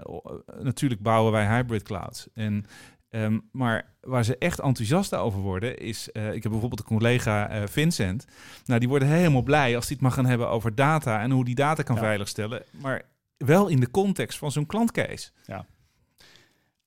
natuurlijk 0.61 1.01
bouwen 1.01 1.31
wij 1.31 1.45
hybrid 1.57 1.83
clouds. 1.83 2.27
En, 2.33 2.65
ehm, 3.09 3.39
maar 3.51 3.93
waar 4.01 4.23
ze 4.25 4.37
echt 4.37 4.59
enthousiast 4.59 5.15
over 5.15 5.39
worden 5.39 5.77
is, 5.77 6.11
eh, 6.11 6.33
ik 6.33 6.43
heb 6.43 6.51
bijvoorbeeld 6.51 6.79
een 6.79 6.85
collega 6.97 7.49
eh, 7.49 7.67
Vincent, 7.67 8.25
nou, 8.65 8.79
die 8.79 8.89
worden 8.89 9.07
helemaal 9.07 9.41
blij 9.43 9.75
als 9.75 9.87
die 9.87 9.95
het 9.95 10.05
mag 10.05 10.13
gaan 10.13 10.25
hebben 10.25 10.49
over 10.49 10.75
data 10.75 11.21
en 11.21 11.31
hoe 11.31 11.45
die 11.45 11.55
data 11.55 11.83
kan 11.83 11.95
Ja. 11.95 12.01
veiligstellen. 12.01 12.63
Maar 12.81 13.01
wel 13.37 13.67
in 13.67 13.79
de 13.79 13.91
context 13.91 14.37
van 14.37 14.51
zo'n 14.51 14.65
klantcase. 14.65 15.29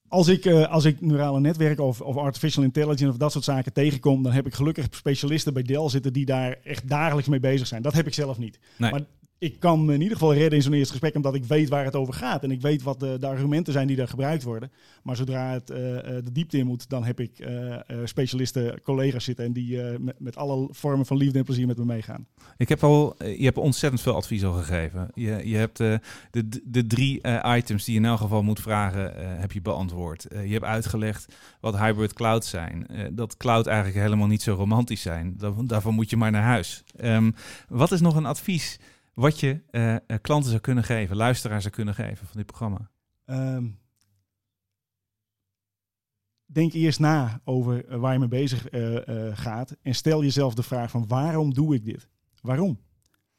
Als 0.09 0.29
ik, 0.29 0.45
eh, 0.45 0.71
als 0.71 0.85
ik 0.85 1.01
neurale 1.01 1.41
netwerken 1.41 1.85
of, 1.85 2.01
of 2.01 2.17
artificial 2.17 2.65
intelligence 2.65 3.09
of 3.09 3.17
dat 3.17 3.33
soort 3.33 3.45
zaken 3.45 3.73
tegenkom, 3.73 4.23
dan 4.23 4.33
heb 4.33 4.47
ik 4.47 4.55
gelukkig 4.55 4.87
specialisten 4.91 5.53
bij 5.53 5.63
Dell 5.63 5.89
zitten 5.89 6.13
die 6.13 6.25
daar 6.25 6.59
echt 6.65 6.89
dagelijks 6.89 7.29
mee 7.29 7.41
bezig 7.41 7.67
zijn. 7.67 7.83
Dat 7.83 7.93
heb 7.93 8.07
ik 8.07 8.15
zelf 8.15 8.39
niet. 8.39 8.59
Nee. 8.77 8.91
Maar 8.91 9.03
ik 9.45 9.61
kan 9.61 9.93
in 9.93 10.01
ieder 10.01 10.17
geval 10.17 10.35
redden 10.35 10.59
in 10.59 10.63
zo'n 10.63 10.73
eerste 10.73 10.91
gesprek, 10.91 11.15
omdat 11.15 11.35
ik 11.35 11.45
weet 11.45 11.69
waar 11.69 11.85
het 11.85 11.95
over 11.95 12.15
gaat. 12.15 12.43
En 12.43 12.51
ik 12.51 12.61
weet 12.61 12.83
wat 12.83 13.01
de, 13.01 13.17
de 13.21 13.27
argumenten 13.27 13.73
zijn 13.73 13.87
die 13.87 13.97
daar 13.97 14.09
gebruikt 14.09 14.43
worden. 14.43 14.71
Maar 15.03 15.17
zodra 15.17 15.53
het 15.53 15.71
eh, 15.71 15.99
eh, 15.99 16.25
de 16.25 16.33
diepte 16.33 16.59
in 16.59 16.67
moet, 16.67 16.89
dan 16.89 17.05
heb 17.05 17.21
ik 17.21 17.39
eh, 17.39 17.77
specialisten, 18.05 18.81
collega's 18.83 19.25
zitten 19.25 19.45
en 19.45 19.53
die 19.53 19.81
met, 20.19 20.37
alle 20.37 20.69
vormen 20.71 21.07
van 21.07 21.17
liefde 21.17 21.39
en 21.39 21.45
plezier 21.45 21.67
met 21.67 21.79
me 21.79 21.85
meegaan. 21.85 22.27
Ik 22.57 22.69
heb 22.69 22.85
al, 22.85 23.15
je 23.19 23.45
hebt 23.45 23.59
ontzettend 23.59 24.03
veel 24.03 24.15
advies 24.15 24.45
al 24.45 24.53
gegeven. 24.53 25.09
Je, 25.15 25.41
je 25.49 25.57
hebt 25.57 25.77
de, 25.77 26.01
de 26.65 26.87
drie 26.87 27.21
items 27.57 27.85
die 27.85 27.95
je 27.95 28.01
in 28.01 28.07
elk 28.07 28.19
geval 28.19 28.43
moet 28.43 28.61
vragen, 28.61 29.13
heb 29.41 29.53
je 29.53 29.61
beantwoord. 29.63 30.27
Je 30.31 30.53
hebt 30.53 30.65
uitgelegd 30.65 31.35
wat 31.61 31.79
hybrid 31.79 32.13
clouds 32.13 32.51
zijn. 32.51 32.87
Dat 33.13 33.37
cloud 33.37 33.67
eigenlijk 33.67 33.99
helemaal 33.99 34.27
niet 34.27 34.43
zo 34.43 34.55
romantisch 34.55 35.03
zijn. 35.03 35.35
Daar- 35.37 35.53
daarvoor 35.67 35.93
moet 35.93 36.11
je 36.11 36.17
maar 36.17 36.31
naar 36.31 36.43
huis. 36.43 36.85
Ehm, 36.97 37.31
wat 37.69 37.93
is 37.93 38.01
nog 38.01 38.17
een 38.17 38.27
advies 38.27 38.79
wat 39.15 39.41
je 39.41 39.63
eh, 39.71 39.95
eh, 39.95 40.01
klanten 40.21 40.51
zou 40.51 40.61
kunnen 40.61 40.85
geven, 40.85 41.17
luisteraars 41.17 41.63
zou 41.63 41.75
kunnen 41.75 41.95
geven 41.95 42.27
van 42.27 42.37
dit 42.37 42.47
programma? 42.47 42.91
Ehm, 43.25 43.69
denk 46.45 46.73
eerst 46.73 47.01
na 47.01 47.41
over 47.45 47.87
eh, 47.87 47.99
waar 47.99 48.13
je 48.13 48.19
mee 48.19 48.29
bezig 48.29 48.67
gaat. 49.39 49.77
En 49.83 49.95
stel 49.95 50.23
jezelf 50.23 50.55
de 50.55 50.63
vraag 50.63 50.91
van 50.91 51.07
waarom 51.09 51.55
doe 51.55 51.75
ik 51.75 51.85
dit? 51.85 52.09
Waarom? 52.41 52.81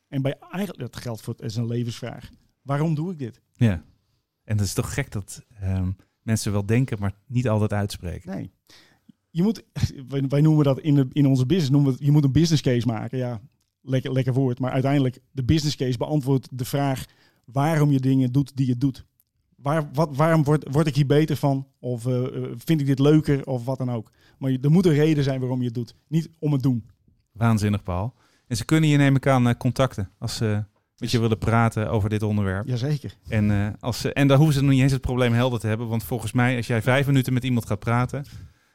En 0.07 0.21
bij 0.21 0.37
eigenlijk, 0.39 0.79
dat 0.79 1.01
geldt 1.01 1.21
voor 1.21 1.33
het 1.33 1.41
is 1.41 1.55
een 1.55 1.67
levensvraag. 1.67 2.29
Waarom 2.61 2.95
doe 2.95 3.11
ik 3.11 3.19
dit? 3.19 3.41
Ja. 3.53 3.83
En 4.43 4.57
dat 4.57 4.65
is 4.65 4.73
toch 4.73 4.93
gek 4.93 5.11
dat 5.11 5.45
ehm, 5.59 5.91
mensen 6.21 6.51
wel 6.51 6.65
denken, 6.65 6.99
maar 6.99 7.13
niet 7.27 7.49
altijd 7.49 7.73
uitspreken. 7.73 8.31
Nee. 8.31 8.51
Je 9.29 9.43
moet, 9.43 9.63
wij, 10.09 10.27
wij 10.27 10.41
noemen 10.41 10.63
dat 10.63 10.79
in, 10.79 10.95
de, 10.95 11.07
in 11.11 11.27
onze 11.27 11.45
business, 11.45 11.71
noemen 11.71 11.91
we 11.91 11.97
het, 11.97 12.05
je 12.05 12.11
moet 12.11 12.23
een 12.23 12.31
business 12.31 12.61
case 12.61 12.87
maken. 12.87 13.17
Ja, 13.17 13.41
lekker, 13.85 14.11
lekker 14.11 14.33
woord. 14.33 14.59
Maar 14.59 14.71
uiteindelijk, 14.71 15.19
de 15.31 15.43
business 15.43 15.75
case 15.75 15.97
beantwoordt 15.97 16.47
de 16.51 16.65
vraag 16.65 17.05
waarom 17.45 17.91
je 17.91 17.99
dingen 17.99 18.31
doet 18.31 18.55
die 18.55 18.67
je 18.67 18.77
doet. 18.77 19.05
Waar, 19.55 19.89
wat, 19.93 20.15
waarom 20.15 20.43
word, 20.43 20.65
word 20.71 20.87
ik 20.87 20.95
hier 20.95 21.05
beter 21.05 21.35
van? 21.35 21.67
Of 21.79 22.05
eh, 22.05 22.25
eh, 22.25 22.51
vind 22.55 22.81
ik 22.81 22.85
dit 22.85 22.99
leuker? 22.99 23.45
Of 23.45 23.65
wat 23.65 23.77
dan 23.77 23.91
ook. 23.91 24.11
Maar 24.37 24.51
je, 24.51 24.59
er 24.61 24.71
moet 24.71 24.85
een 24.85 24.93
reden 24.93 25.23
zijn 25.23 25.39
waarom 25.39 25.59
je 25.59 25.65
het 25.65 25.73
doet. 25.73 25.95
Niet 26.07 26.29
om 26.39 26.51
het 26.51 26.63
doen. 26.63 26.85
Waanzinnig, 27.31 27.83
Paul. 27.83 28.13
En 28.47 28.57
ze 28.57 28.65
kunnen 28.65 28.89
je 28.89 28.97
neem 28.97 29.15
ik 29.15 29.27
aan 29.27 29.47
eh, 29.47 29.55
contacten 29.57 30.09
als 30.17 30.35
ze 30.35 30.63
met 30.97 31.11
je 31.11 31.19
willen 31.19 31.37
praten 31.37 31.89
over 31.89 32.09
dit 32.09 32.23
onderwerp. 32.23 32.67
Jazeker. 32.67 33.17
En, 33.27 33.75
als 33.79 33.99
ze, 33.99 34.13
en 34.13 34.27
dan 34.27 34.37
hoeven 34.37 34.55
ze 34.55 34.61
nog 34.61 34.71
niet 34.71 34.81
eens 34.81 34.91
het 34.91 35.01
probleem 35.01 35.33
helder 35.33 35.59
te 35.59 35.67
hebben. 35.67 35.87
Want 35.87 36.03
volgens 36.03 36.31
mij, 36.31 36.57
als 36.57 36.67
jij 36.67 36.81
vijf 36.81 37.05
minuten 37.05 37.33
met 37.33 37.43
iemand 37.43 37.65
gaat 37.65 37.79
praten, 37.79 38.25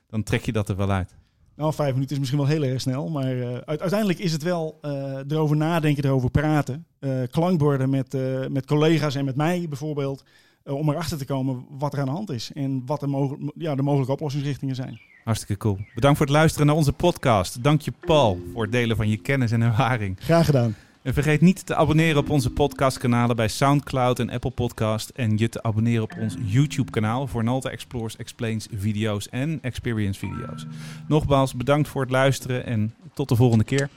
dan 0.07 0.23
trek 0.23 0.45
je 0.45 0.53
dat 0.53 0.69
er 0.69 0.77
wel 0.77 0.91
uit. 0.91 1.15
Nou, 1.57 1.75
vijf 1.75 1.93
minuten 1.93 2.13
is 2.13 2.19
misschien 2.19 2.41
wel 2.41 2.49
heel 2.51 2.63
erg 2.63 2.81
snel. 2.81 3.09
Maar 3.09 3.41
eh, 3.41 3.55
uit- 3.65 3.81
uiteindelijk 3.81 4.19
is 4.19 4.33
het 4.33 4.43
wel 4.43 4.79
eh, 4.83 5.19
erover 5.29 5.57
nadenken, 5.57 6.05
erover 6.05 6.31
praten. 6.31 6.87
Eh, 6.99 7.11
klankborden 7.31 7.91
met, 7.91 8.17
met 8.51 8.67
collega's 8.67 9.15
en 9.15 9.25
met 9.25 9.37
mij 9.37 9.67
bijvoorbeeld. 9.69 10.25
om 10.65 10.91
erachter 10.91 11.19
te 11.19 11.25
komen 11.25 11.65
wat 11.79 11.93
er 11.93 11.99
aan 11.99 12.05
de 12.05 12.11
hand 12.11 12.31
is. 12.31 12.51
En 12.55 12.83
wat 12.87 13.07
mogel- 13.07 13.53
ja, 13.55 13.75
de 13.75 13.83
mogelijke 13.83 14.13
oplossingsrichtingen 14.13 14.75
zijn. 14.75 15.01
Hartstikke 15.25 15.57
cool. 15.57 15.79
Bedankt 15.95 16.17
voor 16.19 16.27
het 16.27 16.35
luisteren 16.35 16.67
naar 16.67 16.77
onze 16.77 16.93
podcast. 16.93 17.63
Dank 17.63 17.81
je, 17.81 17.93
Paul, 18.01 18.41
voor 18.53 18.63
het 18.63 18.73
delen 18.73 18.97
van 18.97 19.09
je 19.09 19.17
kennis 19.17 19.51
en 19.53 19.63
ervaring. 19.63 20.17
Graag 20.21 20.45
gedaan. 20.47 20.75
En 21.03 21.15
vergeet 21.15 21.41
niet 21.41 21.67
te 21.67 21.75
abonneren 21.75 22.17
op 22.17 22.31
onze 22.31 22.51
podcastkanalen 22.51 23.37
bij 23.37 23.49
SoundCloud 23.49 24.19
en 24.19 24.31
Apple 24.31 24.51
Podcast. 24.51 25.09
En 25.09 25.39
je 25.39 25.49
te 25.49 25.63
abonneren 25.63 26.03
op 26.03 26.17
ons 26.19 26.37
YouTube-kanaal 26.45 27.27
voor 27.27 27.45
Nalta 27.45 27.71
Explores, 27.71 28.17
Explains 28.17 28.69
video's 28.75 29.29
en 29.29 29.59
Experience 29.63 30.19
video's. 30.19 30.67
Nogmaals, 31.09 31.55
bedankt 31.55 31.89
voor 31.89 32.03
het 32.03 32.11
luisteren 32.11 32.67
en 32.67 32.95
tot 33.15 33.29
de 33.29 33.37
volgende 33.37 33.65
keer. 33.65 33.89